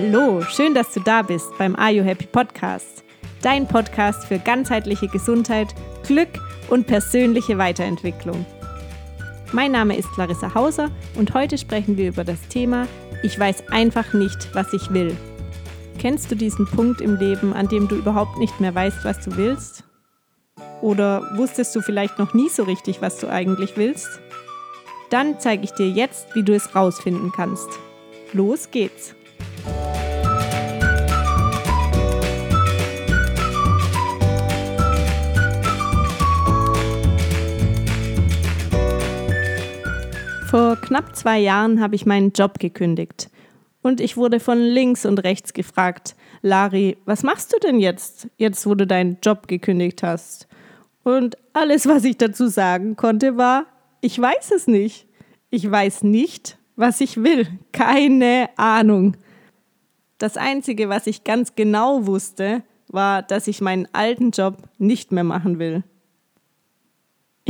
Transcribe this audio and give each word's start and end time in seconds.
Hallo, 0.00 0.42
schön, 0.42 0.74
dass 0.74 0.94
du 0.94 1.00
da 1.00 1.22
bist 1.22 1.50
beim 1.58 1.74
Are 1.74 1.90
You 1.90 2.04
Happy 2.04 2.26
Podcast. 2.26 3.02
Dein 3.42 3.66
Podcast 3.66 4.26
für 4.26 4.38
ganzheitliche 4.38 5.08
Gesundheit, 5.08 5.74
Glück 6.06 6.28
und 6.70 6.86
persönliche 6.86 7.58
Weiterentwicklung. 7.58 8.46
Mein 9.50 9.72
Name 9.72 9.96
ist 9.96 10.08
Larissa 10.16 10.54
Hauser 10.54 10.92
und 11.16 11.34
heute 11.34 11.58
sprechen 11.58 11.96
wir 11.96 12.10
über 12.10 12.22
das 12.22 12.46
Thema 12.46 12.86
Ich 13.24 13.36
weiß 13.36 13.70
einfach 13.70 14.12
nicht, 14.12 14.54
was 14.54 14.72
ich 14.72 14.92
will. 14.92 15.16
Kennst 15.98 16.30
du 16.30 16.36
diesen 16.36 16.66
Punkt 16.66 17.00
im 17.00 17.16
Leben, 17.16 17.52
an 17.52 17.66
dem 17.66 17.88
du 17.88 17.96
überhaupt 17.96 18.38
nicht 18.38 18.60
mehr 18.60 18.76
weißt, 18.76 19.04
was 19.04 19.18
du 19.24 19.36
willst? 19.36 19.82
Oder 20.80 21.36
wusstest 21.36 21.74
du 21.74 21.80
vielleicht 21.80 22.20
noch 22.20 22.34
nie 22.34 22.50
so 22.50 22.62
richtig, 22.62 23.02
was 23.02 23.18
du 23.18 23.28
eigentlich 23.28 23.76
willst? 23.76 24.20
Dann 25.10 25.40
zeige 25.40 25.64
ich 25.64 25.72
dir 25.72 25.90
jetzt, 25.90 26.36
wie 26.36 26.44
du 26.44 26.54
es 26.54 26.76
rausfinden 26.76 27.32
kannst. 27.34 27.68
Los 28.32 28.70
geht's! 28.70 29.17
Knapp 40.88 41.14
zwei 41.14 41.38
Jahren 41.38 41.82
habe 41.82 41.94
ich 41.94 42.06
meinen 42.06 42.32
Job 42.32 42.58
gekündigt. 42.58 43.28
Und 43.82 44.00
ich 44.00 44.16
wurde 44.16 44.40
von 44.40 44.58
links 44.58 45.04
und 45.04 45.18
rechts 45.18 45.52
gefragt, 45.52 46.16
Lari, 46.40 46.96
was 47.04 47.22
machst 47.22 47.52
du 47.52 47.58
denn 47.58 47.78
jetzt, 47.78 48.28
jetzt 48.38 48.66
wo 48.66 48.74
du 48.74 48.86
deinen 48.86 49.18
Job 49.22 49.48
gekündigt 49.48 50.02
hast? 50.02 50.48
Und 51.04 51.36
alles, 51.52 51.86
was 51.86 52.04
ich 52.04 52.16
dazu 52.16 52.46
sagen 52.46 52.96
konnte, 52.96 53.36
war, 53.36 53.66
ich 54.00 54.18
weiß 54.18 54.50
es 54.56 54.66
nicht. 54.66 55.06
Ich 55.50 55.70
weiß 55.70 56.04
nicht, 56.04 56.56
was 56.74 57.02
ich 57.02 57.22
will. 57.22 57.46
Keine 57.72 58.48
Ahnung. 58.56 59.16
Das 60.16 60.38
Einzige, 60.38 60.88
was 60.88 61.06
ich 61.06 61.22
ganz 61.22 61.54
genau 61.54 62.06
wusste, 62.06 62.62
war, 62.88 63.22
dass 63.22 63.46
ich 63.46 63.60
meinen 63.60 63.88
alten 63.92 64.30
Job 64.30 64.56
nicht 64.78 65.12
mehr 65.12 65.24
machen 65.24 65.58
will. 65.58 65.84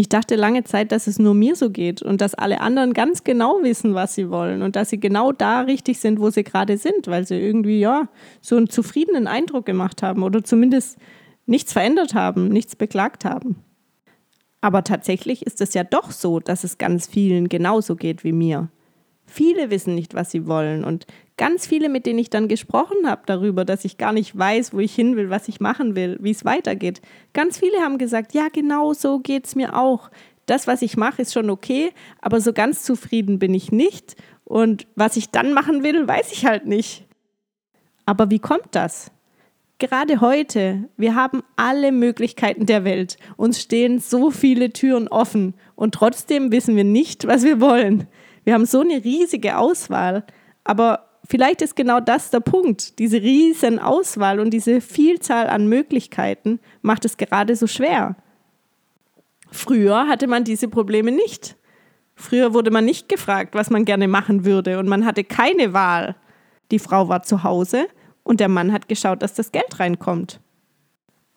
Ich 0.00 0.08
dachte 0.08 0.36
lange 0.36 0.62
Zeit, 0.62 0.92
dass 0.92 1.08
es 1.08 1.18
nur 1.18 1.34
mir 1.34 1.56
so 1.56 1.70
geht 1.70 2.02
und 2.02 2.20
dass 2.20 2.36
alle 2.36 2.60
anderen 2.60 2.92
ganz 2.92 3.24
genau 3.24 3.58
wissen, 3.62 3.96
was 3.96 4.14
sie 4.14 4.30
wollen 4.30 4.62
und 4.62 4.76
dass 4.76 4.90
sie 4.90 5.00
genau 5.00 5.32
da 5.32 5.62
richtig 5.62 5.98
sind, 5.98 6.20
wo 6.20 6.30
sie 6.30 6.44
gerade 6.44 6.78
sind, 6.78 7.08
weil 7.08 7.26
sie 7.26 7.34
irgendwie 7.34 7.80
ja 7.80 8.08
so 8.40 8.54
einen 8.56 8.70
zufriedenen 8.70 9.26
Eindruck 9.26 9.66
gemacht 9.66 10.04
haben 10.04 10.22
oder 10.22 10.44
zumindest 10.44 10.98
nichts 11.46 11.72
verändert 11.72 12.14
haben, 12.14 12.46
nichts 12.46 12.76
beklagt 12.76 13.24
haben. 13.24 13.56
Aber 14.60 14.84
tatsächlich 14.84 15.44
ist 15.44 15.60
es 15.60 15.74
ja 15.74 15.82
doch 15.82 16.12
so, 16.12 16.38
dass 16.38 16.62
es 16.62 16.78
ganz 16.78 17.08
vielen 17.08 17.48
genauso 17.48 17.96
geht 17.96 18.22
wie 18.22 18.30
mir. 18.30 18.68
Viele 19.30 19.70
wissen 19.70 19.94
nicht, 19.94 20.14
was 20.14 20.30
sie 20.30 20.46
wollen 20.46 20.84
und 20.84 21.06
ganz 21.36 21.66
viele, 21.66 21.90
mit 21.90 22.06
denen 22.06 22.18
ich 22.18 22.30
dann 22.30 22.48
gesprochen 22.48 23.06
habe 23.06 23.22
darüber, 23.26 23.66
dass 23.66 23.84
ich 23.84 23.98
gar 23.98 24.12
nicht 24.12 24.36
weiß, 24.36 24.72
wo 24.72 24.80
ich 24.80 24.94
hin 24.94 25.16
will, 25.16 25.28
was 25.28 25.48
ich 25.48 25.60
machen 25.60 25.94
will, 25.94 26.16
wie 26.20 26.30
es 26.30 26.46
weitergeht. 26.46 27.02
Ganz 27.34 27.58
viele 27.58 27.78
haben 27.80 27.98
gesagt, 27.98 28.32
ja, 28.32 28.48
genau 28.50 28.94
so 28.94 29.18
geht 29.18 29.46
es 29.46 29.54
mir 29.54 29.76
auch. 29.76 30.10
Das, 30.46 30.66
was 30.66 30.80
ich 30.80 30.96
mache, 30.96 31.22
ist 31.22 31.34
schon 31.34 31.50
okay, 31.50 31.90
aber 32.22 32.40
so 32.40 32.54
ganz 32.54 32.82
zufrieden 32.82 33.38
bin 33.38 33.52
ich 33.52 33.70
nicht 33.70 34.16
und 34.44 34.86
was 34.96 35.18
ich 35.18 35.30
dann 35.30 35.52
machen 35.52 35.84
will, 35.84 36.08
weiß 36.08 36.32
ich 36.32 36.46
halt 36.46 36.66
nicht. 36.66 37.06
Aber 38.06 38.30
wie 38.30 38.38
kommt 38.38 38.68
das? 38.70 39.12
Gerade 39.78 40.22
heute, 40.22 40.88
wir 40.96 41.14
haben 41.14 41.42
alle 41.54 41.92
Möglichkeiten 41.92 42.64
der 42.64 42.82
Welt. 42.82 43.18
Uns 43.36 43.60
stehen 43.60 44.00
so 44.00 44.30
viele 44.30 44.72
Türen 44.72 45.06
offen 45.06 45.54
und 45.76 45.94
trotzdem 45.94 46.50
wissen 46.50 46.74
wir 46.74 46.84
nicht, 46.84 47.26
was 47.26 47.44
wir 47.44 47.60
wollen. 47.60 48.08
Wir 48.48 48.54
haben 48.54 48.64
so 48.64 48.80
eine 48.80 49.04
riesige 49.04 49.58
Auswahl, 49.58 50.24
aber 50.64 51.10
vielleicht 51.28 51.60
ist 51.60 51.76
genau 51.76 52.00
das 52.00 52.30
der 52.30 52.40
Punkt. 52.40 52.98
Diese 52.98 53.20
riesen 53.20 53.78
Auswahl 53.78 54.40
und 54.40 54.52
diese 54.54 54.80
Vielzahl 54.80 55.48
an 55.48 55.68
Möglichkeiten 55.68 56.58
macht 56.80 57.04
es 57.04 57.18
gerade 57.18 57.54
so 57.56 57.66
schwer. 57.66 58.16
Früher 59.50 60.08
hatte 60.08 60.26
man 60.28 60.44
diese 60.44 60.66
Probleme 60.66 61.12
nicht. 61.12 61.56
Früher 62.14 62.54
wurde 62.54 62.70
man 62.70 62.86
nicht 62.86 63.10
gefragt, 63.10 63.54
was 63.54 63.68
man 63.68 63.84
gerne 63.84 64.08
machen 64.08 64.46
würde 64.46 64.78
und 64.78 64.88
man 64.88 65.04
hatte 65.04 65.24
keine 65.24 65.74
Wahl. 65.74 66.16
Die 66.70 66.78
Frau 66.78 67.10
war 67.10 67.22
zu 67.24 67.44
Hause 67.44 67.86
und 68.22 68.40
der 68.40 68.48
Mann 68.48 68.72
hat 68.72 68.88
geschaut, 68.88 69.20
dass 69.20 69.34
das 69.34 69.52
Geld 69.52 69.78
reinkommt. 69.78 70.40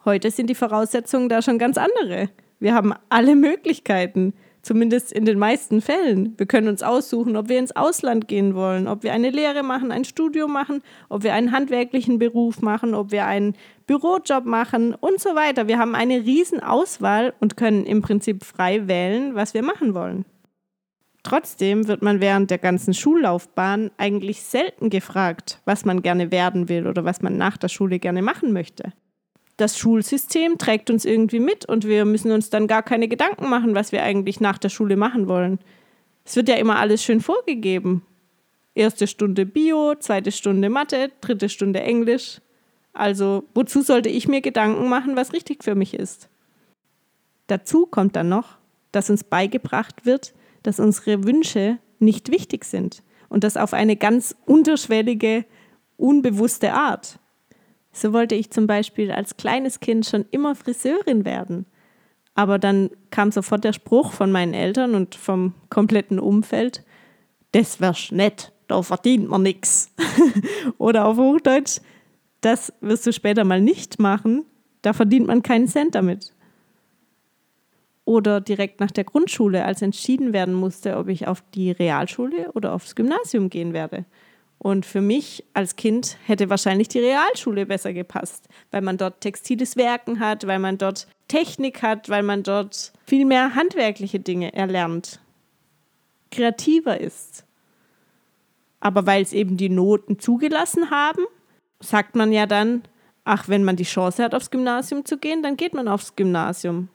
Heute 0.06 0.32
sind 0.32 0.50
die 0.50 0.56
Voraussetzungen 0.56 1.28
da 1.28 1.42
schon 1.42 1.60
ganz 1.60 1.78
andere. 1.78 2.30
Wir 2.62 2.74
haben 2.74 2.94
alle 3.10 3.36
Möglichkeiten. 3.36 4.34
Zumindest 4.62 5.12
in 5.12 5.26
den 5.26 5.40
meisten 5.40 5.82
Fällen. 5.82 6.36
Wir 6.38 6.46
können 6.46 6.68
uns 6.68 6.84
aussuchen, 6.84 7.36
ob 7.36 7.50
wir 7.50 7.58
ins 7.58 7.76
Ausland 7.76 8.28
gehen 8.28 8.54
wollen, 8.54 8.88
ob 8.88 9.02
wir 9.02 9.12
eine 9.12 9.32
Lehre 9.32 9.64
machen, 9.64 9.92
ein 9.92 10.06
Studium 10.06 10.54
machen, 10.54 10.84
ob 11.10 11.24
wir 11.24 11.34
einen 11.34 11.52
handwerklichen 11.52 12.20
Beruf 12.20 12.62
machen, 12.62 12.94
ob 12.94 13.12
wir 13.12 13.26
einen 13.26 13.56
Bürojob 13.88 14.46
machen 14.46 14.94
und 14.94 15.20
so 15.20 15.30
weiter. 15.30 15.68
Wir 15.68 15.80
haben 15.80 15.96
eine 15.96 16.26
riesen 16.26 16.60
Auswahl 16.62 17.34
und 17.40 17.58
können 17.58 17.86
im 17.86 18.04
Prinzip 18.04 18.44
frei 18.44 18.88
wählen, 18.88 19.34
was 19.34 19.56
wir 19.56 19.64
machen 19.64 19.96
wollen. 19.96 20.26
Trotzdem 21.24 21.88
wird 21.88 22.04
man 22.04 22.22
während 22.22 22.52
der 22.52 22.58
ganzen 22.60 22.94
Schullaufbahn 22.94 23.90
eigentlich 23.98 24.44
selten 24.44 24.92
gefragt, 24.92 25.60
was 25.66 25.86
man 25.86 26.04
gerne 26.04 26.32
werden 26.32 26.70
will 26.70 26.88
oder 26.88 27.04
was 27.04 27.22
man 27.22 27.36
nach 27.36 27.58
der 27.58 27.68
Schule 27.68 27.98
gerne 27.98 28.22
machen 28.22 28.54
möchte 28.54 28.94
das 29.62 29.78
Schulsystem 29.78 30.58
trägt 30.58 30.90
uns 30.90 31.06
irgendwie 31.06 31.40
mit 31.40 31.66
und 31.66 31.88
wir 31.88 32.04
müssen 32.04 32.32
uns 32.32 32.50
dann 32.50 32.68
gar 32.68 32.82
keine 32.82 33.08
Gedanken 33.08 33.48
machen, 33.48 33.76
was 33.76 33.92
wir 33.92 34.02
eigentlich 34.02 34.40
nach 34.40 34.58
der 34.58 34.70
Schule 34.70 34.98
machen 34.98 35.28
wollen. 35.28 35.60
Es 36.26 36.36
wird 36.36 36.50
ja 36.50 36.56
immer 36.56 36.80
alles 36.80 37.04
schön 37.04 37.22
vorgegeben. 37.22 38.04
Erste 38.74 39.06
Stunde 39.06 39.46
Bio, 39.46 39.96
zweite 39.96 40.32
Stunde 40.32 40.70
Mathe, 40.70 41.12
dritte 41.22 41.48
Stunde 41.48 41.82
Englisch. 41.82 42.42
Also 42.94 43.44
wozu 43.54 43.82
sollte 43.82 44.10
ich 44.10 44.28
mir 44.28 44.42
Gedanken 44.42 44.90
machen, 44.90 45.16
was 45.16 45.34
richtig 45.34 45.64
für 45.64 45.76
mich 45.76 45.94
ist? 45.94 46.28
Dazu 47.48 47.86
kommt 47.86 48.16
dann 48.16 48.30
noch, 48.30 48.58
dass 48.92 49.10
uns 49.10 49.24
beigebracht 49.24 50.06
wird, 50.06 50.34
dass 50.64 50.80
unsere 50.80 51.24
Wünsche 51.24 51.78
nicht 52.00 52.32
wichtig 52.32 52.66
sind 52.66 53.04
und 53.30 53.44
das 53.44 53.58
auf 53.58 53.74
eine 53.74 53.96
ganz 53.96 54.36
unterschwellige, 54.46 55.46
unbewusste 55.98 56.74
Art. 56.74 57.20
So 57.92 58.14
wollte 58.14 58.36
ich 58.36 58.52
zum 58.52 58.68
Beispiel 58.68 59.12
als 59.12 59.38
kleines 59.38 59.80
Kind 59.80 60.06
schon 60.06 60.26
immer 60.32 60.56
Friseurin 60.56 61.26
werden. 61.26 61.66
Aber 62.34 62.60
dann 62.60 62.90
kam 63.10 63.32
sofort 63.32 63.64
der 63.64 63.74
Spruch 63.74 64.14
von 64.14 64.32
meinen 64.32 64.54
Eltern 64.54 64.96
und 64.96 65.16
vom 65.16 65.54
kompletten 65.70 66.20
Umfeld, 66.20 66.84
das 67.52 67.82
wär's 67.82 68.12
nett, 68.12 68.54
da 68.68 68.82
verdient 68.82 69.28
man 69.28 69.44
nichts. 69.44 69.94
Oder 70.78 71.06
auf 71.06 71.18
Hochdeutsch, 71.18 71.82
das 72.40 72.74
wirst 72.80 73.06
du 73.06 73.12
später 73.12 73.44
mal 73.44 73.62
nicht 73.62 74.00
machen, 74.00 74.46
da 74.82 74.94
verdient 74.94 75.28
man 75.28 75.44
keinen 75.44 75.68
Cent 75.68 75.96
damit. 75.96 76.34
Oder 78.06 78.42
direkt 78.42 78.80
nach 78.80 78.92
der 78.92 79.04
Grundschule, 79.04 79.66
als 79.66 79.82
entschieden 79.82 80.34
werden 80.34 80.54
musste, 80.54 80.98
ob 80.98 81.10
ich 81.10 81.28
auf 81.28 81.44
die 81.54 81.72
Realschule 81.72 82.52
oder 82.54 82.74
aufs 82.74 82.96
Gymnasium 82.96 83.50
gehen 83.50 83.74
werde. 83.74 84.06
Und 84.64 84.86
für 84.86 85.02
mich 85.02 85.44
als 85.56 85.76
Kind 85.76 86.18
hätte 86.28 86.52
wahrscheinlich 86.52 86.88
die 86.88 87.00
Realschule 87.00 87.66
besser 87.66 87.94
gepasst, 87.94 88.48
weil 88.70 88.84
man 88.84 88.96
dort 88.96 89.20
textiles 89.20 89.76
Werken 89.76 90.20
hat, 90.20 90.46
weil 90.46 90.60
man 90.60 90.78
dort 90.78 91.08
Technik 91.28 91.82
hat, 91.82 92.10
weil 92.10 92.22
man 92.22 92.44
dort 92.44 92.94
viel 93.04 93.26
mehr 93.26 93.56
handwerkliche 93.56 94.20
Dinge 94.20 94.54
erlernt, 94.54 95.20
kreativer 96.30 97.02
ist. 97.02 97.44
Aber 98.80 99.08
weil 99.08 99.24
es 99.24 99.34
eben 99.34 99.58
die 99.58 99.70
Noten 99.70 100.20
zugelassen 100.20 100.92
haben, 100.92 101.26
sagt 101.80 102.16
man 102.16 102.32
ja 102.32 102.46
dann, 102.46 102.84
ach, 103.24 103.50
wenn 103.50 103.64
man 103.64 103.78
die 103.78 103.84
Chance 103.84 104.24
hat, 104.24 104.36
aufs 104.36 104.52
Gymnasium 104.52 105.06
zu 105.06 105.18
gehen, 105.18 105.42
dann 105.42 105.58
geht 105.58 105.74
man 105.74 105.88
aufs 105.88 106.16
Gymnasium. 106.16 106.90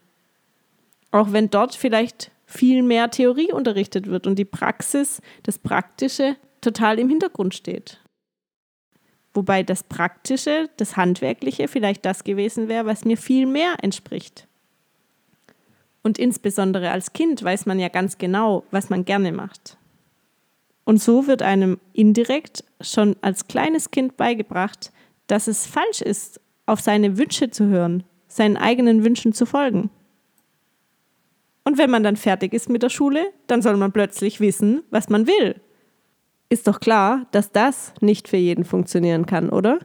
Auch 1.11 1.33
wenn 1.33 1.49
dort 1.49 1.75
vielleicht 1.75 2.31
viel 2.45 2.81
mehr 2.81 3.11
Theorie 3.11 3.51
unterrichtet 3.51 4.07
wird 4.07 4.25
und 4.25 4.39
die 4.39 4.45
Praxis, 4.45 5.21
das 5.43 5.59
Praktische 5.59 6.37
total 6.67 6.99
im 6.99 7.07
Hintergrund 7.07 7.55
steht. 7.55 8.01
Wobei 9.33 9.63
das 9.63 9.83
Praktische, 9.83 10.69
das 10.75 10.97
Handwerkliche 10.97 11.69
vielleicht 11.69 12.05
das 12.05 12.25
gewesen 12.25 12.67
wäre, 12.67 12.85
was 12.85 13.05
mir 13.05 13.15
viel 13.15 13.45
mehr 13.45 13.75
entspricht. 13.81 14.47
Und 16.03 16.19
insbesondere 16.19 16.91
als 16.91 17.13
Kind 17.13 17.41
weiß 17.41 17.67
man 17.67 17.79
ja 17.79 17.87
ganz 17.87 18.17
genau, 18.17 18.65
was 18.71 18.89
man 18.89 19.05
gerne 19.05 19.31
macht. 19.31 19.77
Und 20.83 21.01
so 21.01 21.27
wird 21.27 21.41
einem 21.41 21.79
indirekt 21.93 22.65
schon 22.81 23.15
als 23.21 23.47
kleines 23.47 23.89
Kind 23.89 24.17
beigebracht, 24.17 24.91
dass 25.27 25.47
es 25.47 25.65
falsch 25.65 26.01
ist, 26.01 26.41
auf 26.65 26.81
seine 26.81 27.17
Wünsche 27.17 27.49
zu 27.49 27.67
hören, 27.67 28.03
seinen 28.27 28.57
eigenen 28.57 29.05
Wünschen 29.05 29.31
zu 29.31 29.45
folgen. 29.45 29.89
Und 31.63 31.77
wenn 31.77 31.89
man 31.89 32.03
dann 32.03 32.17
fertig 32.17 32.53
ist 32.53 32.67
mit 32.69 32.83
der 32.83 32.89
Schule, 32.89 33.31
dann 33.47 33.61
soll 33.61 33.77
man 33.77 33.93
plötzlich 33.93 34.41
wissen, 34.41 34.83
was 34.89 35.07
man 35.07 35.27
will 35.27 35.61
ist 36.49 36.67
doch 36.67 36.79
klar, 36.79 37.27
dass 37.31 37.51
das 37.51 37.93
nicht 38.01 38.27
für 38.27 38.37
jeden 38.37 38.63
funktionieren 38.65 39.25
kann, 39.25 39.49
oder? 39.49 39.79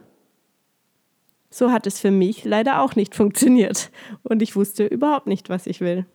So 1.49 1.71
hat 1.71 1.85
es 1.85 1.99
für 1.99 2.11
mich 2.11 2.45
leider 2.45 2.81
auch 2.81 2.95
nicht 2.95 3.15
funktioniert 3.15 3.91
und 4.23 4.41
ich 4.41 4.55
wusste 4.55 4.85
überhaupt 4.85 5.27
nicht, 5.27 5.49
was 5.49 5.67
ich 5.67 5.81
will. 5.81 6.05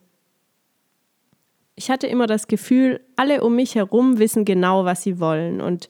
Ich 1.77 1.91
hatte 1.91 2.09
immer 2.09 2.27
das 2.27 2.49
Gefühl, 2.49 3.01
alle 3.15 3.45
um 3.45 3.55
mich 3.55 3.77
herum 3.77 4.19
wissen 4.19 4.45
genau, 4.45 4.85
was 4.85 5.03
sie 5.03 5.21
wollen 5.21 5.61
und 5.61 5.89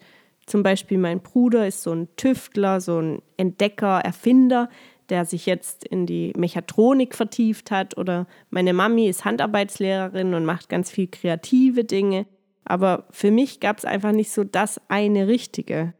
Zum 0.48 0.62
Beispiel 0.62 0.96
mein 0.96 1.20
Bruder 1.20 1.66
ist 1.66 1.82
so 1.82 1.92
ein 1.92 2.08
Tüftler, 2.16 2.80
so 2.80 2.98
ein 2.98 3.22
Entdecker, 3.36 4.00
Erfinder, 4.00 4.70
der 5.10 5.26
sich 5.26 5.44
jetzt 5.44 5.84
in 5.84 6.06
die 6.06 6.32
Mechatronik 6.38 7.14
vertieft 7.14 7.70
hat. 7.70 7.98
Oder 7.98 8.26
meine 8.48 8.72
Mami 8.72 9.08
ist 9.08 9.26
Handarbeitslehrerin 9.26 10.32
und 10.32 10.46
macht 10.46 10.70
ganz 10.70 10.90
viel 10.90 11.06
kreative 11.06 11.84
Dinge. 11.84 12.24
Aber 12.68 13.04
für 13.10 13.30
mich 13.30 13.60
gab 13.60 13.78
es 13.78 13.86
einfach 13.86 14.12
nicht 14.12 14.30
so 14.30 14.44
das 14.44 14.78
eine 14.88 15.26
Richtige. 15.26 15.94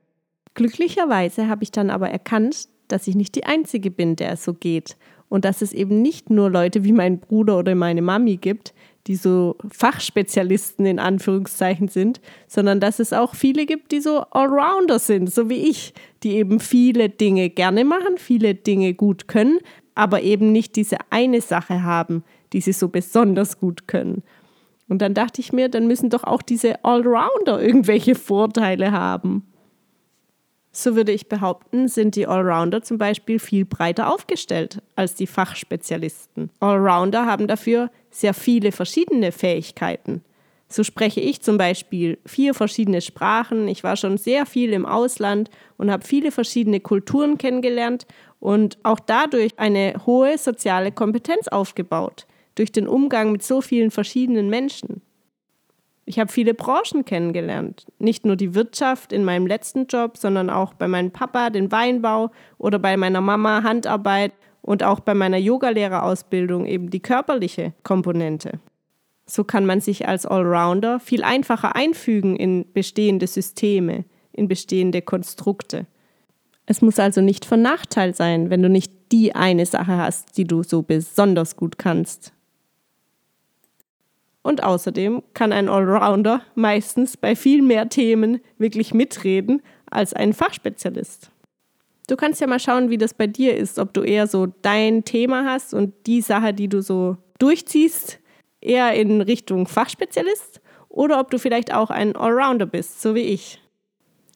Glücklicherweise 0.53 1.49
habe 1.49 1.65
ich 1.65 1.73
dann 1.73 1.89
aber 1.89 2.11
erkannt, 2.11 2.69
dass 2.89 3.09
ich 3.09 3.15
nicht 3.15 3.35
die 3.37 3.45
Einzige 3.45 3.91
bin, 3.91 4.17
der 4.17 4.33
es 4.33 4.45
so 4.45 4.53
geht. 4.53 4.99
Und 5.31 5.47
dass 5.47 5.63
es 5.63 5.73
eben 5.73 6.03
nicht 6.03 6.29
nur 6.29 6.51
Leute 6.51 6.85
wie 6.85 6.93
mein 6.93 7.21
Bruder 7.21 7.59
oder 7.59 7.75
meine 7.75 8.03
Mami 8.03 8.37
gibt, 8.37 8.75
die 9.07 9.17
so 9.17 9.57
Fachspezialisten 9.71 10.85
in 10.85 10.99
Anführungszeichen 10.99 11.89
sind, 11.89 12.21
sondern 12.47 12.81
dass 12.81 12.99
es 12.99 13.15
auch 13.15 13.35
viele 13.35 13.65
gibt, 13.65 13.91
die 13.91 14.01
so 14.01 14.21
Allrounder 14.31 14.99
sind, 14.99 15.33
so 15.33 15.49
wie 15.49 15.69
ich, 15.69 15.95
die 16.23 16.37
eben 16.37 16.61
viele 16.61 17.09
Dinge 17.09 17.49
gerne 17.49 17.85
machen, 17.85 18.19
viele 18.19 18.55
Dinge 18.55 18.93
gut 18.93 19.27
können, 19.27 19.59
aber 19.95 20.21
eben 20.21 20.53
nicht 20.53 20.77
diese 20.77 20.99
eine 21.09 21.41
Sache 21.41 21.83
haben, 21.83 22.25
die 22.53 22.61
sie 22.61 22.73
so 22.73 22.89
besonders 22.89 23.59
gut 23.59 23.89
können. 23.89 24.23
Und 24.89 25.03
dann 25.03 25.15
dachte 25.15 25.41
ich 25.41 25.53
mir, 25.53 25.69
dann 25.69 25.87
müssen 25.87 26.11
doch 26.11 26.25
auch 26.25 26.43
diese 26.43 26.85
Allrounder 26.85 27.61
irgendwelche 27.61 28.15
Vorteile 28.15 28.93
haben. 28.93 29.47
So 30.71 30.95
würde 30.95 31.13
ich 31.13 31.29
behaupten, 31.29 31.89
sind 31.89 32.15
die 32.15 32.27
Allrounder 32.27 32.83
zum 32.83 32.99
Beispiel 32.99 33.39
viel 33.39 33.65
breiter 33.65 34.13
aufgestellt 34.13 34.83
als 34.97 35.15
die 35.15 35.27
Fachspezialisten. 35.27 36.51
Allrounder 36.61 37.27
haben 37.27 37.49
dafür 37.49 37.91
sehr 38.11 38.35
viele 38.35 38.71
verschiedene 38.73 39.33
Fähigkeiten. 39.33 40.23
So 40.69 40.85
spreche 40.85 41.21
ich 41.21 41.41
zum 41.41 41.57
Beispiel 41.57 42.19
vier 42.27 42.53
verschiedene 42.53 43.01
Sprachen. 43.01 43.69
Ich 43.69 43.85
war 43.85 43.97
schon 43.97 44.19
sehr 44.19 44.45
viel 44.45 44.75
im 44.75 44.85
Ausland 44.85 45.51
und 45.79 45.91
habe 45.91 46.07
viele 46.07 46.31
verschiedene 46.31 46.81
Kulturen 46.81 47.39
kennengelernt 47.39 48.07
und 48.39 48.79
auch 48.83 49.01
dadurch 49.01 49.53
eine 49.57 49.95
hohe 50.05 50.37
soziale 50.37 50.93
Kompetenz 50.93 51.49
aufgebaut, 51.49 52.27
durch 52.59 52.73
den 52.73 52.89
Umgang 52.89 53.33
mit 53.33 53.43
so 53.43 53.61
vielen 53.61 53.91
verschiedenen 53.91 54.51
Menschen. 54.51 55.01
Ich 56.05 56.19
habe 56.19 56.33
viele 56.33 56.55
Branchen 56.55 57.05
kennengelernt. 57.05 57.87
Nicht 57.99 58.25
nur 58.25 58.35
die 58.35 58.55
Wirtschaft 58.55 59.13
in 59.13 59.25
meinem 59.25 59.47
letzten 59.47 59.87
Job, 59.87 60.17
sondern 60.17 60.49
auch 60.49 60.73
bei 60.73 60.89
meinem 60.89 61.11
Papa 61.11 61.51
den 61.51 61.71
Weinbau 61.71 62.31
oder 62.57 62.79
bei 62.79 62.97
meiner 62.97 63.21
Mama 63.21 63.63
Handarbeit 63.63 64.33
und 64.63 64.83
auch 64.83 65.01
bei 65.01 65.15
meiner 65.15 65.37
Yogalehrerausbildung 65.37 66.65
eben 66.67 66.89
die 66.89 67.01
körperliche 67.01 67.75
Komponente. 67.83 68.59
So 69.27 69.45
kann 69.45 69.67
man 69.67 69.83
sich 69.83 70.09
als 70.09 70.25
Allrounder 70.25 70.99
viel 70.99 71.23
einfacher 71.23 71.77
einfügen 71.77 72.37
in 72.37 72.73
bestehende 72.73 73.27
Systeme, 73.27 74.07
in 74.33 74.49
bestehende 74.49 75.03
Konstrukte. 75.03 75.87
Es 76.65 76.81
muss 76.81 76.99
also 76.99 77.21
nicht 77.21 77.45
von 77.45 77.61
Nachteil 77.61 78.15
sein, 78.15 78.49
wenn 78.49 78.63
du 78.63 78.71
nicht 78.71 78.93
die 79.13 79.35
eine 79.35 79.67
Sache 79.67 79.99
hast, 79.99 80.39
die 80.39 80.45
du 80.45 80.63
so 80.63 80.83
besonders 80.83 81.57
gut 81.57 81.77
kannst. 81.77 82.33
Und 84.49 84.65
außerdem 84.65 85.23
kann 85.35 85.53
ein 85.53 85.69
Allrounder 85.69 86.41
meistens 86.55 87.19
bei 87.19 87.37
viel 87.37 87.61
mehr 87.61 87.91
Themen 87.91 88.41
wirklich 88.57 88.95
mitreden 88.95 89.61
als 89.91 90.15
ein 90.15 90.33
Fachspezialist. 90.33 91.31
Du 92.09 92.17
kannst 92.17 92.41
ja 92.41 92.47
mal 92.47 92.59
schauen, 92.59 92.89
wie 92.89 92.97
das 92.97 93.13
bei 93.13 93.27
dir 93.27 93.55
ist, 93.55 93.79
ob 93.79 93.93
du 93.93 94.01
eher 94.01 94.27
so 94.27 94.47
dein 94.63 95.05
Thema 95.05 95.45
hast 95.45 95.75
und 95.75 95.93
die 96.07 96.23
Sache, 96.23 96.55
die 96.55 96.67
du 96.69 96.81
so 96.81 97.19
durchziehst, 97.39 98.21
eher 98.63 98.95
in 98.95 99.21
Richtung 99.21 99.69
Fachspezialist 99.69 100.63
oder 100.89 101.21
ob 101.21 101.31
du 101.31 101.39
vielleicht 101.39 101.75
auch 101.75 101.91
ein 101.91 102.17
Allrounder 102.17 102.65
bist, 102.65 103.03
so 103.03 103.15
wie 103.15 103.25
ich. 103.25 103.61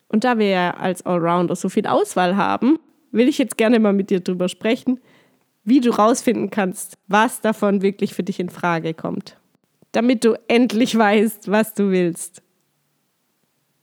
Und 0.08 0.24
da 0.24 0.38
wir 0.38 0.48
ja 0.48 0.70
als 0.72 1.06
Allrounder 1.06 1.56
so 1.56 1.70
viel 1.70 1.86
Auswahl 1.86 2.36
haben, 2.36 2.78
will 3.12 3.28
ich 3.28 3.38
jetzt 3.38 3.56
gerne 3.56 3.78
mal 3.78 3.94
mit 3.94 4.10
dir 4.10 4.20
drüber 4.20 4.50
sprechen, 4.50 5.00
wie 5.64 5.80
du 5.80 5.88
rausfinden 5.88 6.50
kannst, 6.50 6.98
was 7.08 7.40
davon 7.40 7.80
wirklich 7.80 8.12
für 8.12 8.22
dich 8.22 8.40
in 8.40 8.50
Frage 8.50 8.92
kommt 8.92 9.38
damit 9.92 10.24
du 10.24 10.34
endlich 10.48 10.96
weißt, 10.96 11.50
was 11.50 11.74
du 11.74 11.90
willst. 11.90 12.42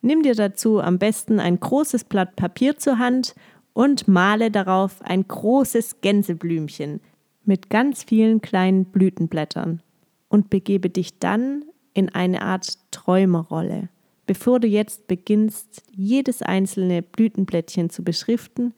Nimm 0.01 0.23
dir 0.23 0.35
dazu 0.35 0.79
am 0.79 0.97
besten 0.97 1.39
ein 1.39 1.59
großes 1.59 2.05
Blatt 2.05 2.35
Papier 2.35 2.77
zur 2.77 2.99
Hand 2.99 3.35
und 3.73 4.07
male 4.07 4.51
darauf 4.51 5.01
ein 5.01 5.27
großes 5.27 6.01
Gänseblümchen 6.01 7.01
mit 7.43 7.69
ganz 7.69 8.03
vielen 8.03 8.41
kleinen 8.41 8.85
Blütenblättern 8.85 9.81
und 10.29 10.49
begebe 10.49 10.89
dich 10.89 11.19
dann 11.19 11.65
in 11.93 12.09
eine 12.09 12.41
Art 12.41 12.77
Träumerrolle. 12.91 13.89
Bevor 14.25 14.59
du 14.59 14.67
jetzt 14.67 15.07
beginnst, 15.07 15.81
jedes 15.91 16.41
einzelne 16.41 17.01
Blütenblättchen 17.01 17.89
zu 17.89 18.03
beschriften, 18.03 18.73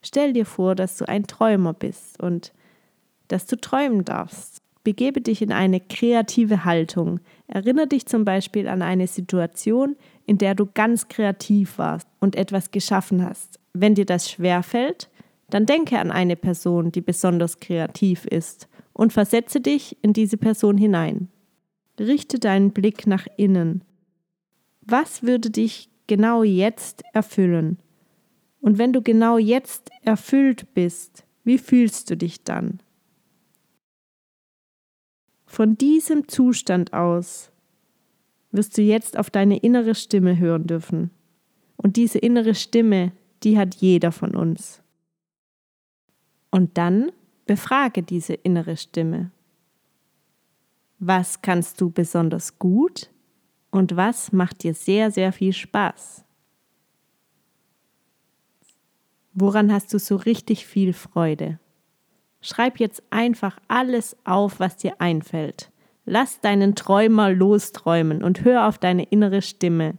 stell 0.00 0.32
dir 0.32 0.46
vor, 0.46 0.74
dass 0.74 0.96
du 0.96 1.06
ein 1.06 1.26
Träumer 1.26 1.74
bist 1.74 2.20
und 2.20 2.52
dass 3.28 3.46
du 3.46 3.56
träumen 3.56 4.04
darfst. 4.04 4.62
Begebe 4.86 5.20
dich 5.20 5.42
in 5.42 5.50
eine 5.50 5.80
kreative 5.80 6.64
Haltung. 6.64 7.18
Erinnere 7.48 7.88
dich 7.88 8.06
zum 8.06 8.24
Beispiel 8.24 8.68
an 8.68 8.82
eine 8.82 9.08
Situation, 9.08 9.96
in 10.26 10.38
der 10.38 10.54
du 10.54 10.64
ganz 10.72 11.08
kreativ 11.08 11.78
warst 11.78 12.06
und 12.20 12.36
etwas 12.36 12.70
geschaffen 12.70 13.24
hast. 13.24 13.58
Wenn 13.72 13.96
dir 13.96 14.06
das 14.06 14.30
schwerfällt, 14.30 15.10
dann 15.50 15.66
denke 15.66 15.98
an 15.98 16.12
eine 16.12 16.36
Person, 16.36 16.92
die 16.92 17.00
besonders 17.00 17.58
kreativ 17.58 18.26
ist 18.26 18.68
und 18.92 19.12
versetze 19.12 19.60
dich 19.60 19.96
in 20.02 20.12
diese 20.12 20.36
Person 20.36 20.78
hinein. 20.78 21.30
Richte 21.98 22.38
deinen 22.38 22.70
Blick 22.70 23.08
nach 23.08 23.26
innen. 23.36 23.82
Was 24.82 25.24
würde 25.24 25.50
dich 25.50 25.90
genau 26.06 26.44
jetzt 26.44 27.02
erfüllen? 27.12 27.78
Und 28.60 28.78
wenn 28.78 28.92
du 28.92 29.02
genau 29.02 29.36
jetzt 29.36 29.90
erfüllt 30.02 30.74
bist, 30.74 31.24
wie 31.42 31.58
fühlst 31.58 32.08
du 32.08 32.16
dich 32.16 32.44
dann? 32.44 32.78
Von 35.46 35.78
diesem 35.78 36.28
Zustand 36.28 36.92
aus 36.92 37.50
wirst 38.50 38.76
du 38.76 38.82
jetzt 38.82 39.18
auf 39.18 39.30
deine 39.30 39.58
innere 39.58 39.94
Stimme 39.94 40.38
hören 40.38 40.66
dürfen. 40.66 41.10
Und 41.76 41.96
diese 41.96 42.18
innere 42.18 42.54
Stimme, 42.54 43.12
die 43.42 43.58
hat 43.58 43.76
jeder 43.76 44.12
von 44.12 44.34
uns. 44.34 44.82
Und 46.50 46.76
dann 46.78 47.12
befrage 47.44 48.02
diese 48.02 48.34
innere 48.34 48.76
Stimme. 48.76 49.30
Was 50.98 51.42
kannst 51.42 51.80
du 51.80 51.90
besonders 51.90 52.58
gut 52.58 53.10
und 53.70 53.96
was 53.96 54.32
macht 54.32 54.62
dir 54.62 54.74
sehr, 54.74 55.10
sehr 55.10 55.32
viel 55.32 55.52
Spaß? 55.52 56.24
Woran 59.34 59.70
hast 59.70 59.92
du 59.92 59.98
so 59.98 60.16
richtig 60.16 60.66
viel 60.66 60.94
Freude? 60.94 61.58
Schreib 62.40 62.78
jetzt 62.78 63.02
einfach 63.10 63.58
alles 63.68 64.16
auf, 64.24 64.60
was 64.60 64.76
dir 64.76 65.00
einfällt. 65.00 65.70
Lass 66.04 66.40
deinen 66.40 66.76
Träumer 66.76 67.30
losträumen 67.30 68.22
und 68.22 68.44
hör 68.44 68.68
auf 68.68 68.78
deine 68.78 69.04
innere 69.04 69.42
Stimme. 69.42 69.94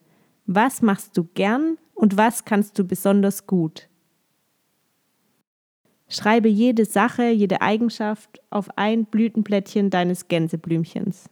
Was 0.45 0.81
machst 0.81 1.17
du 1.17 1.25
gern 1.33 1.77
und 1.93 2.15
was 2.15 2.45
kannst 2.45 2.79
du 2.79 2.85
besonders 2.85 3.45
gut? 3.45 3.89
Schreibe 6.07 6.47
jede 6.47 6.85
Sache, 6.85 7.29
jede 7.29 7.61
Eigenschaft 7.61 8.41
auf 8.49 8.69
ein 8.77 9.03
Blütenblättchen 9.05 9.89
deines 9.89 10.29
Gänseblümchens. 10.29 11.29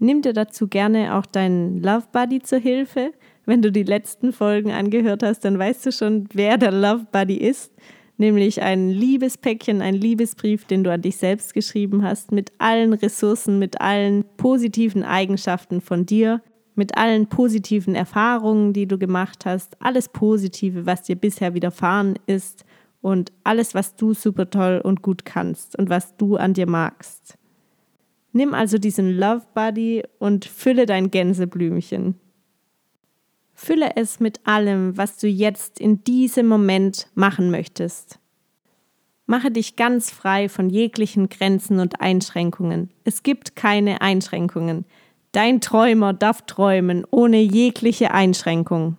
Nimm 0.00 0.22
dir 0.22 0.32
dazu 0.32 0.66
gerne 0.66 1.14
auch 1.16 1.26
deinen 1.26 1.80
Love 1.80 2.06
Buddy 2.12 2.40
zur 2.40 2.58
Hilfe. 2.58 3.12
Wenn 3.46 3.62
du 3.62 3.70
die 3.70 3.84
letzten 3.84 4.32
Folgen 4.32 4.72
angehört 4.72 5.22
hast, 5.22 5.44
dann 5.44 5.58
weißt 5.58 5.86
du 5.86 5.92
schon, 5.92 6.28
wer 6.32 6.58
der 6.58 6.72
Love 6.72 7.06
Buddy 7.12 7.36
ist 7.36 7.72
nämlich 8.18 8.60
ein 8.62 8.90
Liebespäckchen, 8.90 9.80
ein 9.80 9.94
Liebesbrief, 9.94 10.64
den 10.64 10.84
du 10.84 10.92
an 10.92 11.02
dich 11.02 11.16
selbst 11.16 11.54
geschrieben 11.54 12.02
hast, 12.02 12.32
mit 12.32 12.52
allen 12.58 12.92
Ressourcen, 12.92 13.58
mit 13.58 13.80
allen 13.80 14.24
positiven 14.36 15.04
Eigenschaften 15.04 15.80
von 15.80 16.04
dir, 16.04 16.42
mit 16.74 16.96
allen 16.96 17.28
positiven 17.28 17.94
Erfahrungen, 17.94 18.72
die 18.72 18.86
du 18.86 18.98
gemacht 18.98 19.46
hast, 19.46 19.80
alles 19.80 20.08
Positive, 20.08 20.86
was 20.86 21.02
dir 21.02 21.16
bisher 21.16 21.54
widerfahren 21.54 22.18
ist 22.26 22.64
und 23.00 23.32
alles, 23.44 23.74
was 23.74 23.96
du 23.96 24.14
super 24.14 24.50
toll 24.50 24.80
und 24.82 25.02
gut 25.02 25.24
kannst 25.24 25.78
und 25.78 25.88
was 25.88 26.16
du 26.16 26.36
an 26.36 26.54
dir 26.54 26.68
magst. 26.68 27.38
Nimm 28.32 28.54
also 28.54 28.78
diesen 28.78 29.16
Love 29.16 29.42
Buddy 29.54 30.02
und 30.18 30.44
fülle 30.44 30.86
dein 30.86 31.10
Gänseblümchen. 31.10 32.16
Fülle 33.60 33.96
es 33.96 34.20
mit 34.20 34.46
allem, 34.46 34.96
was 34.96 35.16
du 35.16 35.26
jetzt 35.26 35.80
in 35.80 36.04
diesem 36.04 36.46
Moment 36.46 37.08
machen 37.16 37.50
möchtest. 37.50 38.20
Mache 39.26 39.50
dich 39.50 39.74
ganz 39.74 40.12
frei 40.12 40.48
von 40.48 40.70
jeglichen 40.70 41.28
Grenzen 41.28 41.80
und 41.80 42.00
Einschränkungen. 42.00 42.90
Es 43.02 43.24
gibt 43.24 43.56
keine 43.56 44.00
Einschränkungen. 44.00 44.84
Dein 45.32 45.60
Träumer 45.60 46.12
darf 46.12 46.42
träumen 46.42 47.04
ohne 47.10 47.40
jegliche 47.40 48.12
Einschränkung. 48.12 48.96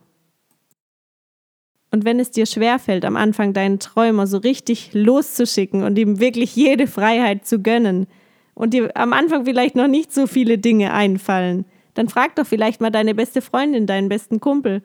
Und 1.90 2.04
wenn 2.04 2.20
es 2.20 2.32
dir 2.32 2.46
schwerfällt, 2.46 3.06
am 3.06 3.16
Anfang 3.16 3.54
deinen 3.54 3.80
Träumer 3.80 4.28
so 4.28 4.40
richtig 4.40 4.90
loszuschicken 4.94 5.84
und 5.84 5.98
ihm 5.98 6.20
wirklich 6.20 6.54
jede 6.58 6.88
Freiheit 6.88 7.48
zu 7.48 7.62
gönnen 7.62 8.08
und 8.56 8.74
dir 8.74 8.92
am 8.98 9.14
Anfang 9.14 9.46
vielleicht 9.46 9.76
noch 9.76 9.88
nicht 9.88 10.14
so 10.14 10.28
viele 10.28 10.58
Dinge 10.58 10.92
einfallen, 10.92 11.64
dann 11.94 12.10
frag 12.10 12.36
doch 12.36 12.46
vielleicht 12.46 12.82
mal 12.82 12.90
deine 12.90 13.16
beste 13.16 13.42
Freundin, 13.42 13.88
deinen 13.88 14.10
besten 14.10 14.40
Kumpel 14.40 14.84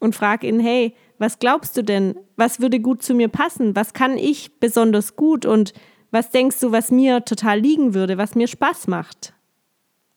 und 0.00 0.14
frag 0.14 0.44
ihn, 0.44 0.60
hey, 0.60 0.94
was 1.18 1.38
glaubst 1.38 1.76
du 1.76 1.82
denn? 1.82 2.16
Was 2.36 2.60
würde 2.60 2.80
gut 2.80 3.02
zu 3.02 3.14
mir 3.14 3.28
passen? 3.28 3.76
Was 3.76 3.92
kann 3.92 4.18
ich 4.18 4.58
besonders 4.58 5.14
gut? 5.14 5.46
Und 5.46 5.72
was 6.10 6.30
denkst 6.30 6.58
du, 6.60 6.72
was 6.72 6.90
mir 6.90 7.24
total 7.24 7.60
liegen 7.60 7.94
würde, 7.94 8.18
was 8.18 8.34
mir 8.34 8.48
Spaß 8.48 8.88
macht? 8.88 9.32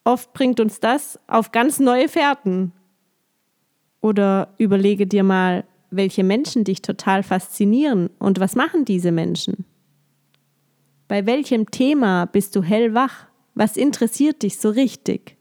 Oft 0.03 0.33
bringt 0.33 0.59
uns 0.59 0.79
das 0.79 1.19
auf 1.27 1.51
ganz 1.51 1.79
neue 1.79 2.09
Fährten. 2.09 2.73
Oder 4.01 4.53
überlege 4.57 5.07
dir 5.07 5.23
mal, 5.23 5.65
welche 5.89 6.23
Menschen 6.23 6.63
dich 6.63 6.81
total 6.81 7.23
faszinieren 7.23 8.09
und 8.19 8.39
was 8.39 8.55
machen 8.55 8.85
diese 8.85 9.11
Menschen? 9.11 9.65
Bei 11.07 11.25
welchem 11.25 11.69
Thema 11.71 12.25
bist 12.25 12.55
du 12.55 12.63
hellwach? 12.63 13.27
Was 13.53 13.77
interessiert 13.77 14.43
dich 14.43 14.57
so 14.57 14.69
richtig? 14.69 15.34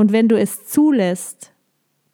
Und 0.00 0.12
wenn 0.12 0.28
du 0.28 0.38
es 0.38 0.66
zulässt, 0.66 1.52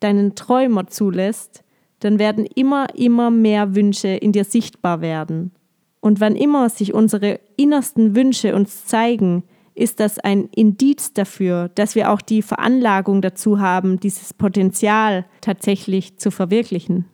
deinen 0.00 0.35
Träumer 0.35 0.88
zulässt, 0.88 1.62
dann 2.00 2.19
werden 2.19 2.45
immer, 2.45 2.88
immer 2.97 3.31
mehr 3.31 3.76
Wünsche 3.76 4.09
in 4.09 4.33
dir 4.33 4.43
sichtbar 4.43 5.02
werden. 5.02 5.52
Und 6.00 6.19
wann 6.19 6.35
immer 6.35 6.69
sich 6.69 6.95
unsere 6.95 7.38
innersten 7.57 8.16
Wünsche 8.16 8.57
uns 8.57 8.87
zeigen, 8.87 9.45
ist 9.76 10.00
das 10.00 10.19
ein 10.19 10.49
Indiz 10.52 11.12
dafür, 11.12 11.71
dass 11.76 11.95
wir 11.95 12.11
auch 12.11 12.21
die 12.21 12.43
Veranlagung 12.43 13.23
dazu 13.23 13.61
haben, 13.61 14.00
dieses 14.00 14.35
Potenzial 14.35 15.25
tatsächlich 15.40 16.16
zu 16.19 16.33
verwirklichen. 16.33 17.05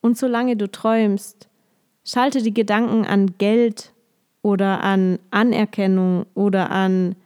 Und 0.00 0.16
solange 0.16 0.56
du 0.56 0.70
träumst, 0.70 1.48
schalte 2.04 2.40
die 2.40 2.54
Gedanken 2.54 3.04
an 3.04 3.34
Geld 3.36 3.92
oder 4.42 4.80
an 4.84 5.18
Anerkennung 5.32 6.26
oder 6.34 6.70
an 6.70 7.16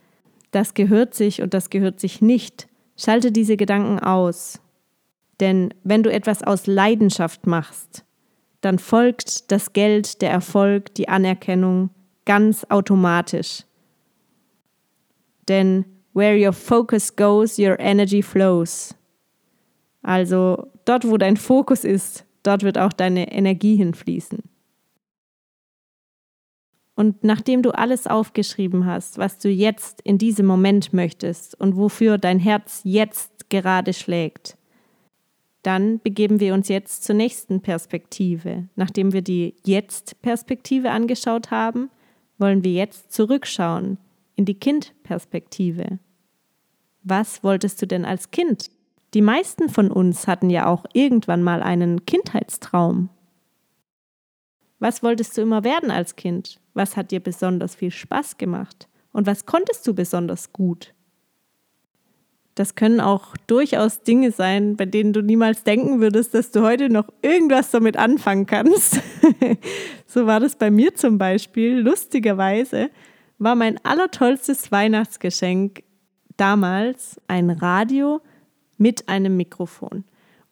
das 0.51 0.73
gehört 0.73 1.13
sich 1.13 1.41
und 1.41 1.53
das 1.53 1.69
gehört 1.69 1.99
sich 1.99 2.21
nicht, 2.21 2.67
schalte 2.97 3.31
diese 3.31 3.57
Gedanken 3.57 3.99
aus. 3.99 4.59
Denn 5.39 5.73
wenn 5.83 6.03
du 6.03 6.11
etwas 6.11 6.43
aus 6.43 6.67
Leidenschaft 6.67 7.47
machst, 7.47 8.03
dann 8.61 8.77
folgt 8.77 9.51
das 9.51 9.73
Geld, 9.73 10.21
der 10.21 10.31
Erfolg, 10.31 10.93
die 10.95 11.07
Anerkennung 11.07 11.91
ganz 12.25 12.65
automatisch. 12.69 13.63
Denn 15.47 15.85
where 16.13 16.37
your 16.37 16.53
focus 16.53 17.15
goes, 17.15 17.57
your 17.57 17.79
energy 17.79 18.21
flows. 18.21 18.93
Also 20.01 20.67
dort, 20.85 21.09
wo 21.09 21.17
dein 21.17 21.37
Fokus 21.37 21.83
ist, 21.83 22.25
dort 22.43 22.63
wird 22.63 22.77
auch 22.77 22.93
deine 22.93 23.31
Energie 23.31 23.75
hinfließen. 23.75 24.48
Und 26.99 27.23
nachdem 27.23 27.61
du 27.61 27.71
alles 27.71 28.07
aufgeschrieben 28.07 28.85
hast, 28.85 29.17
was 29.17 29.37
du 29.37 29.47
jetzt 29.47 30.01
in 30.01 30.17
diesem 30.17 30.45
Moment 30.45 30.91
möchtest 30.91 31.57
und 31.57 31.77
wofür 31.77 32.17
dein 32.17 32.39
Herz 32.39 32.81
jetzt 32.83 33.49
gerade 33.49 33.93
schlägt, 33.93 34.57
dann 35.63 36.01
begeben 36.01 36.41
wir 36.41 36.53
uns 36.53 36.67
jetzt 36.67 37.05
zur 37.05 37.15
nächsten 37.15 37.61
Perspektive. 37.61 38.67
Nachdem 38.75 39.13
wir 39.13 39.21
die 39.21 39.55
Jetzt-Perspektive 39.63 40.91
angeschaut 40.91 41.51
haben, 41.51 41.89
wollen 42.37 42.65
wir 42.65 42.73
jetzt 42.73 43.13
zurückschauen 43.13 43.97
in 44.35 44.43
die 44.43 44.59
Kind-Perspektive. 44.59 45.99
Was 47.03 47.45
wolltest 47.45 47.81
du 47.81 47.87
denn 47.87 48.03
als 48.03 48.31
Kind? 48.31 48.71
Die 49.13 49.21
meisten 49.21 49.69
von 49.69 49.89
uns 49.89 50.27
hatten 50.27 50.49
ja 50.49 50.67
auch 50.67 50.83
irgendwann 50.91 51.43
mal 51.43 51.63
einen 51.63 52.05
Kindheitstraum. 52.05 53.07
Was 54.79 55.01
wolltest 55.01 55.37
du 55.37 55.41
immer 55.41 55.63
werden 55.63 55.91
als 55.91 56.17
Kind? 56.17 56.59
Was 56.79 56.95
hat 56.95 57.11
dir 57.11 57.19
besonders 57.19 57.75
viel 57.75 57.91
Spaß 57.91 58.37
gemacht? 58.37 58.87
Und 59.11 59.27
was 59.27 59.45
konntest 59.45 59.85
du 59.85 59.93
besonders 59.93 60.53
gut? 60.53 60.93
Das 62.55 62.75
können 62.75 63.01
auch 63.01 63.35
durchaus 63.47 64.03
Dinge 64.03 64.31
sein, 64.31 64.77
bei 64.77 64.85
denen 64.85 65.11
du 65.11 65.21
niemals 65.21 65.65
denken 65.65 65.99
würdest, 65.99 66.33
dass 66.33 66.51
du 66.51 66.61
heute 66.61 66.87
noch 66.87 67.09
irgendwas 67.21 67.71
damit 67.71 67.97
anfangen 67.97 68.45
kannst. 68.45 69.01
so 70.07 70.25
war 70.25 70.39
das 70.39 70.55
bei 70.55 70.71
mir 70.71 70.95
zum 70.95 71.17
Beispiel. 71.17 71.79
Lustigerweise 71.79 72.91
war 73.39 73.55
mein 73.55 73.83
allertollstes 73.83 74.71
Weihnachtsgeschenk 74.71 75.83
damals 76.37 77.19
ein 77.27 77.49
Radio 77.49 78.21
mit 78.77 79.09
einem 79.09 79.35
Mikrofon. 79.35 80.05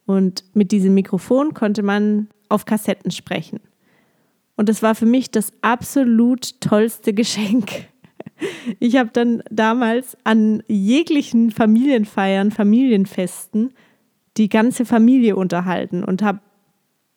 Und 0.06 0.44
mit 0.54 0.74
diesem 0.74 0.94
Mikrofon 0.94 1.54
konnte 1.54 1.84
man 1.84 2.28
auf 2.50 2.66
Kassetten 2.66 3.12
sprechen. 3.12 3.62
Und 4.58 4.68
das 4.68 4.82
war 4.84 4.96
für 4.96 5.06
mich 5.06 5.32
das 5.32 5.54
absolut 5.62 6.60
tollste 6.60 7.14
Geschenk. 7.14 7.88
Ich 8.80 8.98
habe 8.98 9.10
dann 9.14 9.42
damals 9.50 10.18
an 10.24 10.62
jeglichen 10.68 11.50
Familienfeiern, 11.50 12.52
Familienfesten 12.52 13.74
die 14.38 14.50
ganze 14.50 14.86
Familie 14.86 15.36
unterhalten 15.36 16.04
und 16.04 16.22
habe 16.22 16.40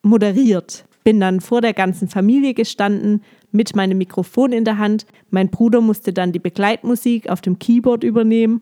moderiert. 0.01 0.85
Bin 1.03 1.19
dann 1.19 1.41
vor 1.41 1.61
der 1.61 1.73
ganzen 1.73 2.07
Familie 2.07 2.53
gestanden 2.53 3.21
mit 3.51 3.75
meinem 3.75 3.97
Mikrofon 3.97 4.51
in 4.51 4.65
der 4.65 4.77
Hand. 4.77 5.05
Mein 5.29 5.49
Bruder 5.49 5.81
musste 5.81 6.13
dann 6.13 6.31
die 6.31 6.39
Begleitmusik 6.39 7.29
auf 7.29 7.41
dem 7.41 7.59
Keyboard 7.59 8.03
übernehmen. 8.03 8.61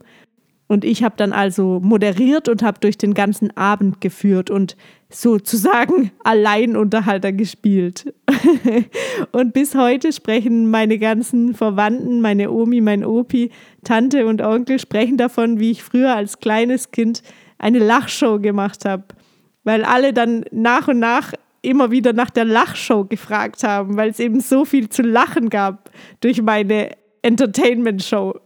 Und 0.69 0.85
ich 0.85 1.03
habe 1.03 1.15
dann 1.17 1.33
also 1.33 1.79
moderiert 1.81 2.47
und 2.47 2.61
habe 2.61 2.79
durch 2.79 2.95
den 2.95 3.15
ganzen 3.15 3.57
Abend 3.57 4.01
geführt 4.01 4.51
und 4.51 4.77
sozusagen 5.09 6.11
Alleinunterhalter 6.23 7.31
gespielt. 7.31 8.13
und 9.31 9.53
bis 9.53 9.73
heute 9.73 10.13
sprechen 10.13 10.69
meine 10.69 10.99
ganzen 10.99 11.55
Verwandten, 11.55 12.21
meine 12.21 12.51
Omi, 12.51 12.81
mein 12.81 13.03
Opi, 13.03 13.49
Tante 13.83 14.27
und 14.27 14.43
Onkel 14.43 14.79
sprechen 14.79 15.17
davon, 15.17 15.59
wie 15.59 15.71
ich 15.71 15.81
früher 15.81 16.15
als 16.15 16.39
kleines 16.39 16.91
Kind 16.91 17.23
eine 17.57 17.79
Lachshow 17.79 18.38
gemacht 18.39 18.85
habe, 18.85 19.05
weil 19.63 19.83
alle 19.83 20.13
dann 20.13 20.45
nach 20.51 20.88
und 20.88 20.99
nach 20.99 21.33
immer 21.63 21.89
wieder 21.89 22.13
nach 22.13 22.29
der 22.29 22.45
Lachshow 22.45 23.05
gefragt 23.05 23.63
haben, 23.63 23.97
weil 23.97 24.11
es 24.11 24.19
eben 24.19 24.39
so 24.39 24.65
viel 24.65 24.89
zu 24.89 25.01
lachen 25.01 25.49
gab 25.49 25.89
durch 26.21 26.43
meine 26.43 26.91
Entertainment 27.21 28.03
Show. 28.03 28.39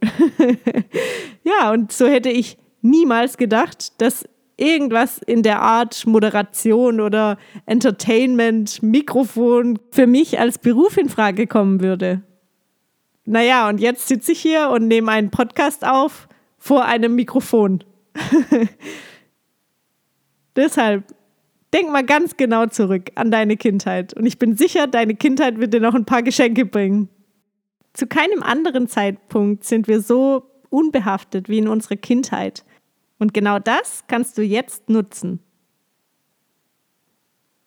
ja, 1.44 1.72
und 1.72 1.92
so 1.92 2.08
hätte 2.08 2.30
ich 2.30 2.58
niemals 2.82 3.38
gedacht, 3.38 4.02
dass 4.02 4.26
irgendwas 4.58 5.18
in 5.18 5.44
der 5.44 5.62
Art 5.62 6.06
Moderation 6.06 7.02
oder 7.02 7.38
Entertainment, 7.66 8.82
Mikrofon 8.84 9.80
für 9.92 10.08
mich 10.08 10.40
als 10.40 10.58
Beruf 10.58 10.98
in 10.98 11.10
Frage 11.10 11.48
kommen 11.48 11.82
würde. 11.82 12.22
Naja, 13.26 13.70
und 13.70 13.80
jetzt 13.80 14.08
sitze 14.08 14.34
ich 14.34 14.42
hier 14.42 14.70
und 14.70 14.88
nehme 14.88 15.12
einen 15.12 15.32
Podcast 15.32 15.86
auf 15.86 16.28
vor 16.58 16.86
einem 16.86 17.16
Mikrofon. 17.16 17.84
Deshalb 20.56 21.06
denk 21.74 21.90
mal 21.90 22.06
ganz 22.06 22.38
genau 22.38 22.68
zurück 22.68 23.12
an 23.16 23.32
deine 23.32 23.58
Kindheit. 23.58 24.14
Und 24.14 24.26
ich 24.26 24.38
bin 24.38 24.56
sicher, 24.56 24.88
deine 24.88 25.16
Kindheit 25.16 25.60
wird 25.60 25.74
dir 25.74 25.80
noch 25.80 25.96
ein 25.96 26.06
paar 26.06 26.22
Geschenke 26.22 26.66
bringen. 26.66 27.10
Zu 27.94 28.08
keinem 28.08 28.42
anderen 28.42 28.88
Zeitpunkt 28.88 29.64
sind 29.64 29.88
wir 29.88 30.02
so 30.02 30.44
unbehaftet 30.70 31.48
wie 31.48 31.60
in 31.60 31.68
unserer 31.68 31.96
Kindheit. 31.96 32.66
Und 33.20 33.34
genau 33.34 33.60
das 33.60 34.06
kannst 34.08 34.38
du 34.38 34.42
jetzt 34.42 34.90
nutzen. 34.90 35.40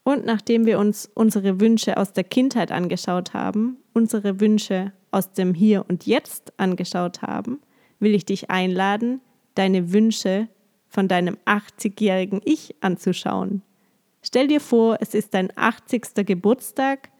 Und 0.03 0.25
nachdem 0.25 0.67
wir 0.67 0.79
uns 0.79 1.11
unsere 1.15 1.61
Wünsche 1.61 1.97
aus 1.97 2.13
der 2.13 2.25
Kindheit 2.25 2.71
angeschaut 2.71 3.35
haben, 3.35 3.79
unsere 3.93 4.41
Wünsche 4.41 4.93
aus 5.11 5.33
dem 5.33 5.55
Hier 5.55 5.85
und 5.89 6.07
Jetzt 6.07 6.53
angeschaut 6.59 7.23
haben, 7.23 7.61
will 7.99 8.15
ich 8.15 8.25
dich 8.25 8.51
einladen, 8.51 9.21
deine 9.55 9.93
Wünsche 9.93 10.49
von 10.89 11.09
deinem 11.09 11.39
80-jährigen 11.45 12.41
Ich 12.45 12.77
anzuschauen. 12.81 13.63
Stell 14.23 14.49
dir 14.49 14.61
vor, 14.61 14.99
es 15.01 15.15
ist 15.15 15.35
dein 15.35 15.53
80. 15.57 16.27
Geburtstag 16.27 17.11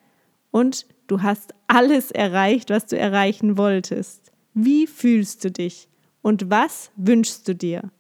und 0.51 0.87
du 1.07 1.23
hast 1.23 1.55
alles 1.67 2.11
erreicht, 2.11 2.71
was 2.71 2.87
du 2.87 2.97
erreichen 2.97 3.57
wolltest. 3.59 4.33
Wie 4.55 4.87
fühlst 4.87 5.45
du 5.45 5.51
dich 5.51 5.89
und 6.23 6.51
was 6.51 6.91
wünschst 6.97 7.47
du 7.49 7.55
dir? 7.55 7.91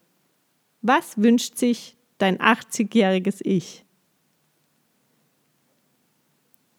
Was 0.82 1.18
wünscht 1.18 1.56
sich 1.56 1.96
dein 2.18 2.38
80-jähriges 2.38 3.40
Ich? 3.42 3.84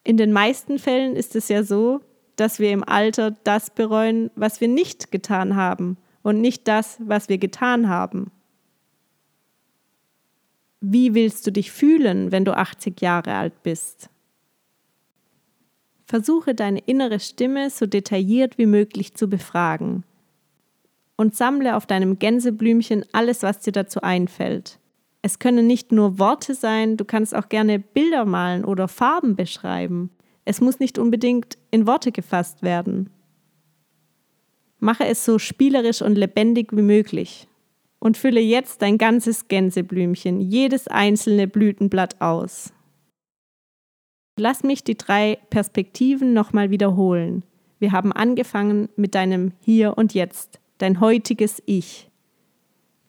In 0.04 0.16
den 0.16 0.32
meisten 0.32 0.78
Fällen 0.78 1.16
ist 1.16 1.36
es 1.36 1.48
ja 1.48 1.62
so, 1.62 2.00
dass 2.36 2.58
wir 2.58 2.70
im 2.70 2.82
Alter 2.84 3.32
das 3.44 3.70
bereuen, 3.70 4.30
was 4.36 4.60
wir 4.60 4.68
nicht 4.68 5.10
getan 5.10 5.56
haben 5.56 5.98
und 6.22 6.40
nicht 6.40 6.66
das, 6.68 6.96
was 7.00 7.28
wir 7.28 7.38
getan 7.38 7.88
haben. 7.88 8.30
Wie 10.80 11.14
willst 11.14 11.46
du 11.46 11.52
dich 11.52 11.72
fühlen, 11.72 12.30
wenn 12.32 12.44
du 12.44 12.56
80 12.56 13.00
Jahre 13.00 13.34
alt 13.34 13.62
bist? 13.62 14.10
Versuche 16.08 16.54
deine 16.54 16.78
innere 16.78 17.20
Stimme 17.20 17.68
so 17.68 17.84
detailliert 17.84 18.56
wie 18.56 18.64
möglich 18.64 19.12
zu 19.12 19.28
befragen 19.28 20.04
und 21.16 21.36
sammle 21.36 21.76
auf 21.76 21.84
deinem 21.84 22.18
Gänseblümchen 22.18 23.04
alles, 23.12 23.42
was 23.42 23.58
dir 23.58 23.72
dazu 23.72 24.00
einfällt. 24.00 24.78
Es 25.20 25.38
können 25.38 25.66
nicht 25.66 25.92
nur 25.92 26.18
Worte 26.18 26.54
sein, 26.54 26.96
du 26.96 27.04
kannst 27.04 27.34
auch 27.34 27.50
gerne 27.50 27.78
Bilder 27.78 28.24
malen 28.24 28.64
oder 28.64 28.88
Farben 28.88 29.36
beschreiben. 29.36 30.08
Es 30.46 30.62
muss 30.62 30.78
nicht 30.78 30.98
unbedingt 30.98 31.58
in 31.70 31.86
Worte 31.86 32.10
gefasst 32.10 32.62
werden. 32.62 33.10
Mache 34.78 35.04
es 35.04 35.26
so 35.26 35.38
spielerisch 35.38 36.00
und 36.00 36.16
lebendig 36.16 36.68
wie 36.72 36.82
möglich. 36.82 37.48
Und 37.98 38.16
fülle 38.16 38.40
jetzt 38.40 38.80
dein 38.80 38.96
ganzes 38.96 39.48
Gänseblümchen, 39.48 40.40
jedes 40.40 40.88
einzelne 40.88 41.48
Blütenblatt 41.48 42.18
aus. 42.22 42.72
Lass 44.38 44.62
mich 44.62 44.84
die 44.84 44.96
drei 44.96 45.38
Perspektiven 45.50 46.32
nochmal 46.32 46.70
wiederholen. 46.70 47.42
Wir 47.80 47.90
haben 47.90 48.12
angefangen 48.12 48.88
mit 48.94 49.16
deinem 49.16 49.52
Hier 49.60 49.98
und 49.98 50.14
Jetzt, 50.14 50.60
dein 50.78 51.00
heutiges 51.00 51.60
Ich. 51.66 52.08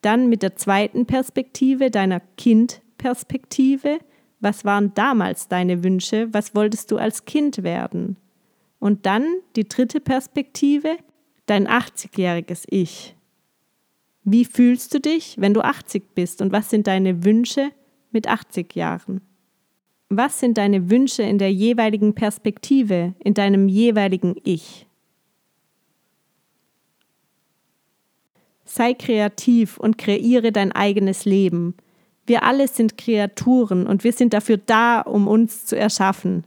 Dann 0.02 0.30
mit 0.30 0.42
der 0.42 0.56
zweiten 0.56 1.06
Perspektive, 1.06 1.92
deiner 1.92 2.20
Kindperspektive. 2.38 4.00
Was 4.40 4.66
waren 4.66 4.94
damals 4.96 5.48
deine 5.48 5.84
Wünsche? 5.84 6.34
Was 6.34 6.56
wolltest 6.56 6.90
du 6.90 6.98
als 6.98 7.26
Kind 7.26 7.62
werden? 7.62 8.18
Und 8.80 9.06
dann 9.06 9.26
die 9.56 9.68
dritte 9.68 10.00
Perspektive, 10.00 10.98
dein 11.46 11.68
80-jähriges 11.68 12.64
Ich. 12.70 13.16
Wie 14.24 14.46
fühlst 14.46 14.94
du 14.96 15.00
dich, 15.00 15.36
wenn 15.40 15.54
du 15.54 15.62
80 15.62 16.16
bist 16.16 16.42
und 16.42 16.52
was 16.52 16.72
sind 16.72 16.88
deine 16.88 17.24
Wünsche 17.24 17.72
mit 18.12 18.28
80 18.28 18.76
Jahren? 18.76 19.22
Was 20.10 20.40
sind 20.40 20.58
deine 20.58 20.90
Wünsche 20.90 21.22
in 21.22 21.38
der 21.38 21.54
jeweiligen 21.54 22.16
Perspektive, 22.16 23.14
in 23.20 23.36
deinem 23.36 23.70
jeweiligen 23.70 24.36
Ich? 24.44 24.88
Sei 28.66 28.96
kreativ 28.96 29.78
und 29.78 30.00
kreiere 30.00 30.52
dein 30.52 30.72
eigenes 30.72 31.26
Leben. 31.26 31.76
Wir 32.26 32.44
alle 32.44 32.68
sind 32.68 32.98
Kreaturen 32.98 33.86
und 33.86 34.04
wir 34.04 34.14
sind 34.14 34.34
dafür 34.34 34.58
da, 34.58 35.02
um 35.02 35.28
uns 35.28 35.66
zu 35.66 35.78
erschaffen. 35.78 36.44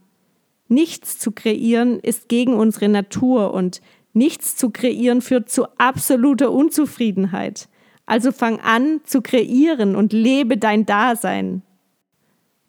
Nichts 0.67 1.19
zu 1.19 1.31
kreieren 1.31 2.01
ist 2.01 2.29
gegen 2.29 2.55
unsere 2.55 2.89
Natur 2.89 3.55
und 3.55 3.81
Nichts 4.13 4.57
zu 4.57 4.71
kreieren 4.71 5.23
führt 5.23 5.49
zu 5.49 5.67
absoluter 5.79 6.53
Unzufriedenheit. 6.53 7.69
Also 8.05 8.31
fang 8.31 8.61
an 8.61 9.01
zu 9.05 9.23
kreieren 9.23 9.97
und 9.97 10.13
lebe 10.13 10.59
dein 10.59 10.85
Dasein. 10.85 11.63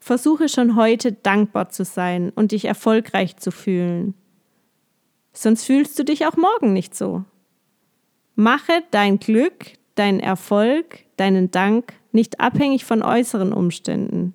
Versuche 0.04 0.50
schon 0.50 0.76
heute 0.76 1.12
dankbar 1.12 1.70
zu 1.70 1.82
sein 1.82 2.28
und 2.28 2.52
dich 2.52 2.66
erfolgreich 2.66 3.38
zu 3.38 3.50
fühlen. 3.50 4.12
Sonst 5.32 5.64
fühlst 5.64 5.98
du 5.98 6.04
dich 6.04 6.26
auch 6.26 6.36
morgen 6.36 6.74
nicht 6.74 6.94
so. 6.94 7.24
Mache 8.34 8.82
dein 8.90 9.18
Glück, 9.18 9.78
deinen 9.94 10.20
Erfolg, 10.20 11.06
deinen 11.16 11.50
Dank 11.52 11.94
nicht 12.12 12.38
abhängig 12.38 12.84
von 12.84 13.02
äußeren 13.02 13.54
Umständen. 13.54 14.34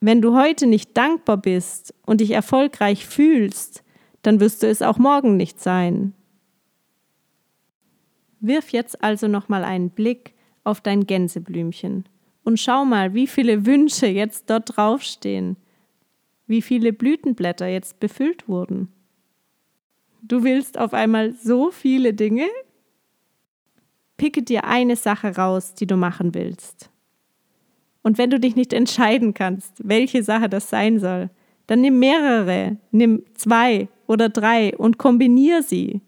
Wenn 0.00 0.22
du 0.22 0.34
heute 0.34 0.66
nicht 0.66 0.96
dankbar 0.96 1.36
bist 1.36 1.92
und 2.06 2.22
dich 2.22 2.30
erfolgreich 2.30 3.06
fühlst, 3.06 3.84
dann 4.22 4.40
wirst 4.40 4.62
du 4.62 4.66
es 4.66 4.80
auch 4.80 4.96
morgen 4.96 5.36
nicht 5.36 5.60
sein. 5.60 6.14
Wirf 8.40 8.70
jetzt 8.70 9.04
also 9.04 9.28
nochmal 9.28 9.62
einen 9.62 9.90
Blick 9.90 10.32
auf 10.64 10.80
dein 10.80 11.04
Gänseblümchen 11.04 12.06
und 12.48 12.58
schau 12.58 12.86
mal, 12.86 13.12
wie 13.12 13.26
viele 13.26 13.66
Wünsche 13.66 14.06
jetzt 14.06 14.48
dort 14.48 14.74
draufstehen, 14.74 15.58
wie 16.46 16.62
viele 16.62 16.94
Blütenblätter 16.94 17.66
jetzt 17.66 18.00
befüllt 18.00 18.48
wurden. 18.48 18.88
Du 20.22 20.44
willst 20.44 20.78
auf 20.78 20.94
einmal 20.94 21.34
so 21.34 21.70
viele 21.70 22.14
Dinge? 22.14 22.46
Picke 24.16 24.42
dir 24.42 24.64
eine 24.64 24.96
Sache 24.96 25.36
raus, 25.36 25.74
die 25.74 25.86
du 25.86 25.98
machen 25.98 26.34
willst. 26.34 26.88
Und 28.02 28.16
wenn 28.16 28.30
du 28.30 28.40
dich 28.40 28.56
nicht 28.56 28.72
entscheiden 28.72 29.34
kannst, 29.34 29.86
welche 29.86 30.22
Sache 30.22 30.48
das 30.48 30.70
sein 30.70 30.98
soll, 31.00 31.28
dann 31.66 31.82
nimm 31.82 31.98
mehrere, 31.98 32.78
nimm 32.92 33.24
zwei 33.34 33.88
oder 34.06 34.30
drei 34.30 34.74
und 34.74 34.96
kombiniere 34.96 35.62
sie. 35.62 36.00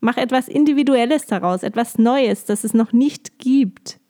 Mach 0.00 0.16
etwas 0.16 0.48
Individuelles 0.48 1.26
daraus, 1.26 1.62
etwas 1.62 1.96
Neues, 1.96 2.44
das 2.44 2.64
es 2.64 2.74
noch 2.74 2.92
nicht 2.92 3.38
gibt. 3.38 4.00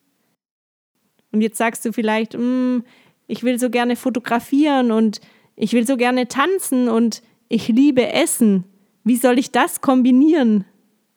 Und 1.33 1.41
jetzt 1.41 1.59
sagst 1.59 1.85
du 1.85 1.93
vielleicht, 1.93 2.35
mm, 2.35 2.79
ich 3.27 3.43
will 3.43 3.59
so 3.59 3.71
gerne 3.71 3.97
fotografieren 3.97 4.93
und 4.93 5.21
ich 5.57 5.73
will 5.73 5.87
so 5.87 5.97
gerne 5.97 6.29
tanzen 6.29 6.89
und 6.89 7.23
ich 7.49 7.69
liebe 7.69 8.13
Essen. 8.13 8.65
Wie 9.05 9.17
soll 9.17 9.39
ich 9.39 9.51
das 9.51 9.81
kombinieren? 9.81 10.65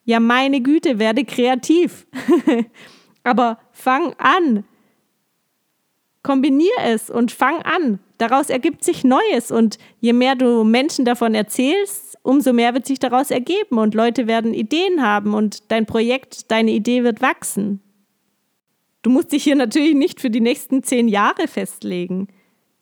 Ja, 0.06 0.20
meine 0.20 0.62
Güte, 0.62 1.00
werde 1.00 1.26
kreativ. 1.26 2.08
Aber 3.24 3.60
fang 3.72 4.14
an. 4.18 4.64
Kombinier 6.24 6.74
es 6.84 7.10
und 7.10 7.32
fang 7.32 7.62
an 7.62 8.00
daraus 8.20 8.50
ergibt 8.50 8.84
sich 8.84 9.04
Neues 9.04 9.50
und 9.50 9.80
je 10.00 10.14
mehr 10.14 10.36
du 10.36 10.64
Menschen 10.64 11.06
davon 11.06 11.34
erzählst, 11.34 12.18
umso 12.22 12.54
mehr 12.54 12.76
wird 12.76 12.86
sich 12.86 13.00
daraus 13.00 13.32
ergeben 13.32 13.80
und 13.80 13.96
Leute 13.96 14.28
werden 14.28 14.54
Ideen 14.54 15.02
haben 15.02 15.34
und 15.34 15.72
dein 15.72 15.88
Projekt, 15.88 16.52
deine 16.52 16.72
Idee 16.72 17.04
wird 17.04 17.22
wachsen. 17.22 17.82
Du 19.02 19.10
musst 19.10 19.32
dich 19.32 19.44
hier 19.44 19.56
natürlich 19.56 19.96
nicht 19.96 20.20
für 20.20 20.30
die 20.30 20.42
nächsten 20.42 20.84
zehn 20.84 21.08
Jahre 21.08 21.48
festlegen. 21.48 22.28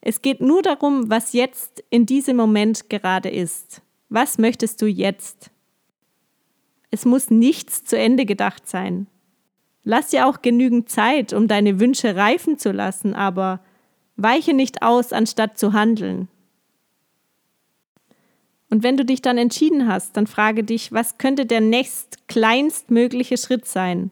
Es 0.01 0.21
geht 0.21 0.41
nur 0.41 0.61
darum, 0.61 1.09
was 1.09 1.33
jetzt 1.33 1.83
in 1.89 2.05
diesem 2.05 2.37
Moment 2.37 2.89
gerade 2.89 3.29
ist. 3.29 3.81
Was 4.09 4.37
möchtest 4.37 4.81
du 4.81 4.85
jetzt? 4.87 5.51
Es 6.91 7.05
muss 7.05 7.29
nichts 7.29 7.83
zu 7.83 7.97
Ende 7.97 8.25
gedacht 8.25 8.67
sein. 8.67 9.07
Lass 9.83 10.09
dir 10.09 10.27
auch 10.27 10.41
genügend 10.41 10.89
Zeit, 10.89 11.33
um 11.33 11.47
deine 11.47 11.79
Wünsche 11.79 12.15
reifen 12.15 12.57
zu 12.57 12.71
lassen, 12.71 13.13
aber 13.13 13.61
Weiche 14.15 14.53
nicht 14.53 14.81
aus, 14.81 15.13
anstatt 15.13 15.57
zu 15.57 15.73
handeln. 15.73 16.27
Und 18.69 18.83
wenn 18.83 18.97
du 18.97 19.05
dich 19.05 19.21
dann 19.21 19.37
entschieden 19.37 19.87
hast, 19.87 20.17
dann 20.17 20.27
frage 20.27 20.63
dich, 20.63 20.91
was 20.91 21.17
könnte 21.17 21.45
der 21.45 21.61
nächst 21.61 22.27
kleinstmögliche 22.27 23.37
Schritt 23.37 23.65
sein? 23.65 24.11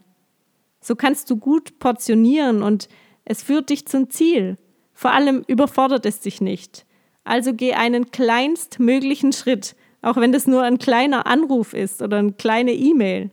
So 0.86 0.96
kannst 0.96 1.32
du 1.32 1.38
gut 1.38 1.80
portionieren 1.80 2.62
und 2.62 2.90
es 3.24 3.42
führt 3.42 3.72
dich 3.72 3.88
zum 3.88 4.12
Ziel. 4.12 4.60
Vor 4.94 5.14
allem 5.14 5.44
überfordert 5.48 6.06
es 6.06 6.20
dich 6.20 6.42
nicht. 6.42 6.86
Also 7.24 7.56
geh 7.56 7.74
einen 7.74 8.12
kleinstmöglichen 8.12 9.34
Schritt, 9.34 9.76
auch 10.04 10.18
wenn 10.18 10.32
das 10.32 10.46
nur 10.46 10.62
ein 10.62 10.78
kleiner 10.78 11.26
Anruf 11.26 11.74
ist 11.74 12.04
oder 12.04 12.20
eine 12.20 12.34
kleine 12.34 12.74
E-Mail. 12.74 13.32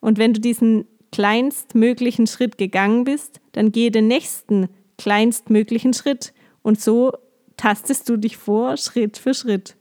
Und 0.00 0.16
wenn 0.16 0.32
du 0.32 0.40
diesen 0.40 0.86
kleinstmöglichen 1.12 2.26
Schritt 2.26 2.56
gegangen 2.56 3.04
bist, 3.04 3.42
dann 3.52 3.70
gehe 3.70 3.90
den 3.90 4.08
nächsten 4.08 4.70
kleinstmöglichen 4.96 5.92
Schritt. 5.92 6.32
Und 6.62 6.80
so 6.80 7.12
tastest 7.58 8.08
du 8.08 8.16
dich 8.16 8.38
vor, 8.38 8.78
Schritt 8.78 9.18
für 9.18 9.34
Schritt. 9.34 9.76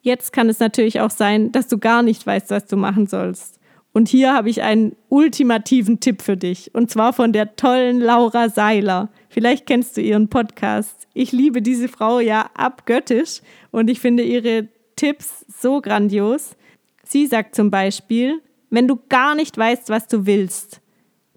Jetzt 0.00 0.32
kann 0.32 0.48
es 0.48 0.58
natürlich 0.58 1.02
auch 1.02 1.10
sein, 1.10 1.52
dass 1.52 1.68
du 1.68 1.76
gar 1.76 2.02
nicht 2.02 2.26
weißt, 2.26 2.48
was 2.48 2.64
du 2.64 2.78
machen 2.78 3.06
sollst. 3.06 3.57
Und 3.92 4.08
hier 4.08 4.34
habe 4.34 4.50
ich 4.50 4.62
einen 4.62 4.94
ultimativen 5.08 6.00
Tipp 6.00 6.22
für 6.22 6.36
dich. 6.36 6.74
Und 6.74 6.90
zwar 6.90 7.12
von 7.12 7.32
der 7.32 7.56
tollen 7.56 8.00
Laura 8.00 8.48
Seiler. 8.48 9.10
Vielleicht 9.28 9.66
kennst 9.66 9.96
du 9.96 10.00
ihren 10.00 10.28
Podcast. 10.28 11.08
Ich 11.14 11.32
liebe 11.32 11.62
diese 11.62 11.88
Frau 11.88 12.20
ja 12.20 12.50
abgöttisch 12.54 13.40
und 13.70 13.88
ich 13.88 14.00
finde 14.00 14.22
ihre 14.22 14.68
Tipps 14.96 15.44
so 15.48 15.80
grandios. 15.80 16.56
Sie 17.04 17.26
sagt 17.26 17.54
zum 17.54 17.70
Beispiel, 17.70 18.40
wenn 18.70 18.86
du 18.86 18.98
gar 19.08 19.34
nicht 19.34 19.56
weißt, 19.56 19.88
was 19.88 20.06
du 20.06 20.26
willst, 20.26 20.80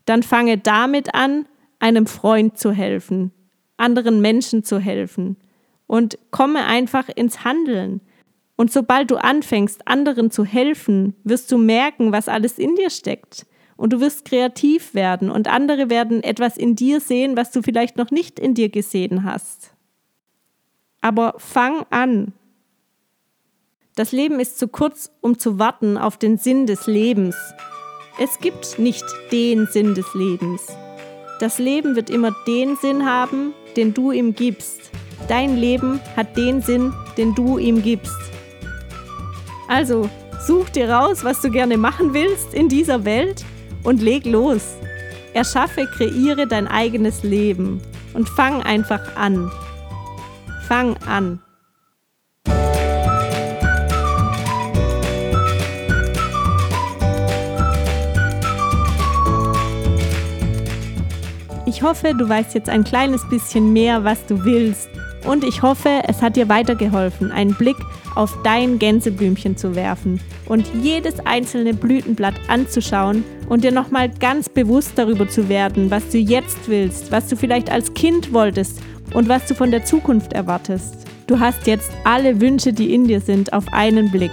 dann 0.05 0.23
fange 0.23 0.57
damit 0.57 1.15
an, 1.15 1.45
einem 1.79 2.05
Freund 2.05 2.57
zu 2.57 2.71
helfen, 2.71 3.31
anderen 3.77 4.21
Menschen 4.21 4.63
zu 4.63 4.79
helfen 4.79 5.37
und 5.87 6.17
komme 6.29 6.65
einfach 6.65 7.09
ins 7.09 7.43
Handeln. 7.43 8.01
Und 8.61 8.71
sobald 8.71 9.09
du 9.09 9.15
anfängst, 9.15 9.87
anderen 9.87 10.29
zu 10.29 10.45
helfen, 10.45 11.15
wirst 11.23 11.51
du 11.51 11.57
merken, 11.57 12.11
was 12.11 12.27
alles 12.27 12.59
in 12.59 12.75
dir 12.75 12.91
steckt. 12.91 13.47
Und 13.75 13.91
du 13.91 13.99
wirst 13.99 14.23
kreativ 14.23 14.93
werden 14.93 15.31
und 15.31 15.47
andere 15.47 15.89
werden 15.89 16.21
etwas 16.21 16.57
in 16.57 16.75
dir 16.75 16.99
sehen, 16.99 17.35
was 17.35 17.49
du 17.49 17.63
vielleicht 17.63 17.97
noch 17.97 18.11
nicht 18.11 18.39
in 18.39 18.53
dir 18.53 18.69
gesehen 18.69 19.23
hast. 19.23 19.73
Aber 21.01 21.33
fang 21.39 21.87
an. 21.89 22.33
Das 23.95 24.11
Leben 24.11 24.39
ist 24.39 24.59
zu 24.59 24.67
kurz, 24.67 25.11
um 25.21 25.39
zu 25.39 25.57
warten 25.57 25.97
auf 25.97 26.17
den 26.17 26.37
Sinn 26.37 26.67
des 26.67 26.85
Lebens. 26.85 27.35
Es 28.19 28.37
gibt 28.37 28.77
nicht 28.77 29.05
den 29.31 29.65
Sinn 29.65 29.95
des 29.95 30.13
Lebens. 30.13 30.67
Das 31.39 31.57
Leben 31.57 31.95
wird 31.95 32.11
immer 32.11 32.31
den 32.45 32.75
Sinn 32.75 33.07
haben, 33.07 33.55
den 33.75 33.95
du 33.95 34.11
ihm 34.11 34.35
gibst. 34.35 34.91
Dein 35.27 35.57
Leben 35.57 35.99
hat 36.15 36.37
den 36.37 36.61
Sinn, 36.61 36.93
den 37.17 37.33
du 37.33 37.57
ihm 37.57 37.81
gibst. 37.81 38.31
Also, 39.71 40.09
such 40.45 40.69
dir 40.71 40.89
raus, 40.89 41.23
was 41.23 41.39
du 41.39 41.49
gerne 41.49 41.77
machen 41.77 42.13
willst 42.13 42.53
in 42.53 42.67
dieser 42.67 43.05
Welt 43.05 43.45
und 43.83 44.01
leg 44.01 44.25
los. 44.25 44.75
Erschaffe, 45.33 45.87
kreiere 45.95 46.45
dein 46.45 46.67
eigenes 46.67 47.23
Leben 47.23 47.81
und 48.13 48.27
fang 48.27 48.61
einfach 48.63 49.15
an. 49.15 49.49
Fang 50.67 50.97
an. 51.07 51.39
Ich 61.65 61.81
hoffe, 61.81 62.13
du 62.13 62.27
weißt 62.27 62.55
jetzt 62.55 62.67
ein 62.67 62.83
kleines 62.83 63.21
bisschen 63.29 63.71
mehr, 63.71 64.03
was 64.03 64.25
du 64.25 64.43
willst 64.43 64.89
Und 65.25 65.43
ich 65.43 65.61
hoffe, 65.61 66.01
es 66.07 66.21
hat 66.21 66.35
dir 66.35 66.49
weitergeholfen, 66.49 67.31
einen 67.31 67.53
Blick 67.53 67.75
auf 68.15 68.35
dein 68.43 68.79
Gänseblümchen 68.79 69.55
zu 69.55 69.75
werfen 69.75 70.19
und 70.47 70.65
jedes 70.81 71.19
einzelne 71.25 71.73
Blütenblatt 71.73 72.33
anzuschauen 72.47 73.23
und 73.47 73.63
dir 73.63 73.71
nochmal 73.71 74.09
ganz 74.09 74.49
bewusst 74.49 74.93
darüber 74.95 75.29
zu 75.29 75.47
werden, 75.47 75.91
was 75.91 76.09
du 76.09 76.17
jetzt 76.17 76.67
willst, 76.67 77.11
was 77.11 77.27
du 77.27 77.35
vielleicht 77.35 77.71
als 77.71 77.93
Kind 77.93 78.33
wolltest 78.33 78.79
und 79.13 79.29
was 79.29 79.45
du 79.45 79.53
von 79.53 79.71
der 79.71 79.85
Zukunft 79.85 80.33
erwartest. 80.33 80.95
Du 81.27 81.39
hast 81.39 81.67
jetzt 81.67 81.91
alle 82.03 82.41
Wünsche, 82.41 82.73
die 82.73 82.93
in 82.93 83.07
dir 83.07 83.21
sind, 83.21 83.53
auf 83.53 83.71
einen 83.71 84.11
Blick. 84.11 84.31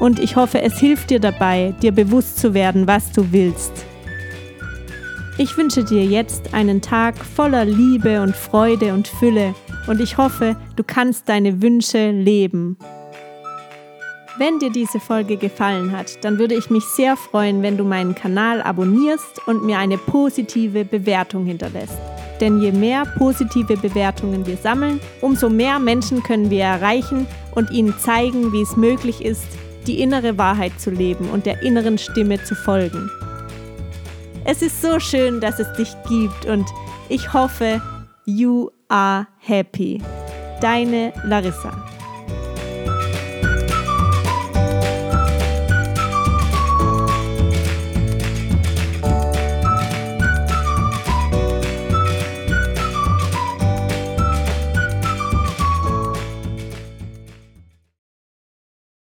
Und 0.00 0.18
ich 0.18 0.34
hoffe, 0.34 0.62
es 0.62 0.78
hilft 0.80 1.10
dir 1.10 1.20
dabei, 1.20 1.74
dir 1.82 1.92
bewusst 1.92 2.38
zu 2.38 2.54
werden, 2.54 2.86
was 2.86 3.12
du 3.12 3.30
willst. 3.32 3.84
Ich 5.36 5.56
wünsche 5.56 5.84
dir 5.84 6.04
jetzt 6.04 6.54
einen 6.54 6.80
Tag 6.80 7.16
voller 7.18 7.64
Liebe 7.64 8.22
und 8.22 8.34
Freude 8.34 8.92
und 8.94 9.06
Fülle 9.06 9.54
und 9.86 10.00
ich 10.00 10.16
hoffe, 10.16 10.56
du 10.76 10.84
kannst 10.84 11.28
deine 11.28 11.62
Wünsche 11.62 12.10
leben. 12.10 12.76
Wenn 14.38 14.58
dir 14.58 14.70
diese 14.70 15.00
Folge 15.00 15.36
gefallen 15.36 15.92
hat, 15.92 16.24
dann 16.24 16.38
würde 16.38 16.54
ich 16.54 16.70
mich 16.70 16.84
sehr 16.84 17.16
freuen, 17.16 17.62
wenn 17.62 17.76
du 17.76 17.84
meinen 17.84 18.14
Kanal 18.14 18.62
abonnierst 18.62 19.46
und 19.46 19.64
mir 19.64 19.78
eine 19.78 19.98
positive 19.98 20.84
Bewertung 20.84 21.44
hinterlässt. 21.44 21.98
Denn 22.40 22.60
je 22.62 22.72
mehr 22.72 23.04
positive 23.18 23.76
Bewertungen 23.76 24.46
wir 24.46 24.56
sammeln, 24.56 24.98
umso 25.20 25.50
mehr 25.50 25.78
Menschen 25.78 26.22
können 26.22 26.48
wir 26.48 26.64
erreichen 26.64 27.26
und 27.54 27.70
ihnen 27.70 27.94
zeigen, 27.98 28.52
wie 28.52 28.62
es 28.62 28.76
möglich 28.76 29.22
ist, 29.22 29.46
die 29.86 30.00
innere 30.00 30.38
Wahrheit 30.38 30.80
zu 30.80 30.90
leben 30.90 31.28
und 31.30 31.44
der 31.44 31.62
inneren 31.62 31.98
Stimme 31.98 32.42
zu 32.42 32.54
folgen. 32.54 33.10
Es 34.44 34.62
ist 34.62 34.80
so 34.80 34.98
schön, 35.00 35.40
dass 35.40 35.58
es 35.58 35.70
dich 35.74 35.94
gibt 36.08 36.46
und 36.46 36.66
ich 37.10 37.32
hoffe, 37.32 37.82
you 38.24 38.70
are 38.90 39.26
happy. 39.38 40.02
Deine 40.60 41.12
Larissa. 41.24 41.89